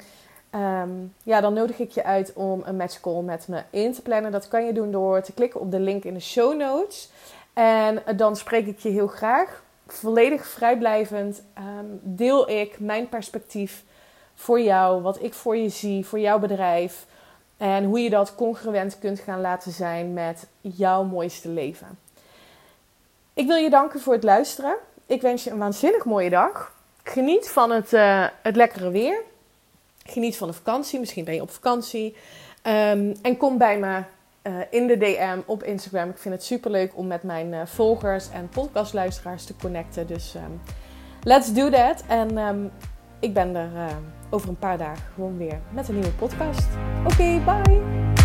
Ehm, 0.49 0.89
ja, 1.23 1.41
dan 1.41 1.53
nodig 1.53 1.79
ik 1.79 1.91
je 1.91 2.03
uit 2.03 2.33
om 2.33 2.61
een 2.65 2.75
match 2.75 2.99
call 2.99 3.21
met 3.21 3.47
me 3.47 3.63
in 3.69 3.93
te 3.93 4.01
plannen. 4.01 4.31
Dat 4.31 4.47
kan 4.47 4.65
je 4.65 4.73
doen 4.73 4.91
door 4.91 5.21
te 5.21 5.33
klikken 5.33 5.59
op 5.59 5.71
de 5.71 5.79
link 5.79 6.03
in 6.03 6.13
de 6.13 6.19
show 6.19 6.57
notes. 6.57 7.09
En 7.53 8.03
dan 8.15 8.35
spreek 8.35 8.67
ik 8.67 8.79
je 8.79 8.89
heel 8.89 9.07
graag. 9.07 9.63
Volledig 9.87 10.47
vrijblijvend 10.47 11.43
deel 12.01 12.49
ik 12.49 12.79
mijn 12.79 13.09
perspectief 13.09 13.83
voor 14.35 14.61
jou, 14.61 15.01
wat 15.01 15.23
ik 15.23 15.33
voor 15.33 15.57
je 15.57 15.69
zie, 15.69 16.05
voor 16.05 16.19
jouw 16.19 16.39
bedrijf. 16.39 17.05
En 17.59 17.83
hoe 17.83 17.99
je 17.99 18.09
dat 18.09 18.35
congruent 18.35 18.99
kunt 18.99 19.19
gaan 19.19 19.41
laten 19.41 19.71
zijn 19.71 20.13
met 20.13 20.47
jouw 20.61 21.03
mooiste 21.03 21.49
leven. 21.49 21.99
Ik 23.33 23.47
wil 23.47 23.55
je 23.55 23.69
danken 23.69 23.99
voor 23.99 24.13
het 24.13 24.23
luisteren. 24.23 24.75
Ik 25.05 25.21
wens 25.21 25.43
je 25.43 25.49
een 25.49 25.57
waanzinnig 25.57 26.05
mooie 26.05 26.29
dag. 26.29 26.75
Geniet 27.03 27.49
van 27.49 27.71
het, 27.71 27.93
uh, 27.93 28.27
het 28.41 28.55
lekkere 28.55 28.89
weer. 28.89 29.21
Geniet 30.05 30.37
van 30.37 30.47
de 30.47 30.53
vakantie. 30.53 30.99
Misschien 30.99 31.23
ben 31.23 31.33
je 31.33 31.41
op 31.41 31.51
vakantie. 31.51 32.15
Um, 32.63 33.13
en 33.21 33.37
kom 33.37 33.57
bij 33.57 33.79
me 33.79 34.03
uh, 34.43 34.53
in 34.69 34.87
de 34.87 34.97
DM 34.97 35.39
op 35.45 35.63
Instagram. 35.63 36.09
Ik 36.09 36.17
vind 36.17 36.33
het 36.33 36.43
super 36.43 36.71
leuk 36.71 36.91
om 36.95 37.07
met 37.07 37.23
mijn 37.23 37.53
uh, 37.53 37.61
volgers 37.65 38.29
en 38.29 38.49
podcastluisteraars 38.49 39.45
te 39.45 39.55
connecten. 39.61 40.07
Dus 40.07 40.35
um, 40.35 40.61
let's 41.23 41.53
do 41.53 41.69
that. 41.69 42.03
En 42.07 42.37
um, 42.37 42.71
ik 43.19 43.33
ben 43.33 43.55
er 43.55 43.69
over 44.29 44.49
een 44.49 44.57
paar 44.57 44.77
dagen 44.77 45.03
gewoon 45.13 45.37
weer 45.37 45.59
met 45.69 45.87
een 45.87 45.93
nieuwe 45.93 46.11
podcast. 46.11 46.67
Oké, 47.05 47.41
bye! 47.45 48.18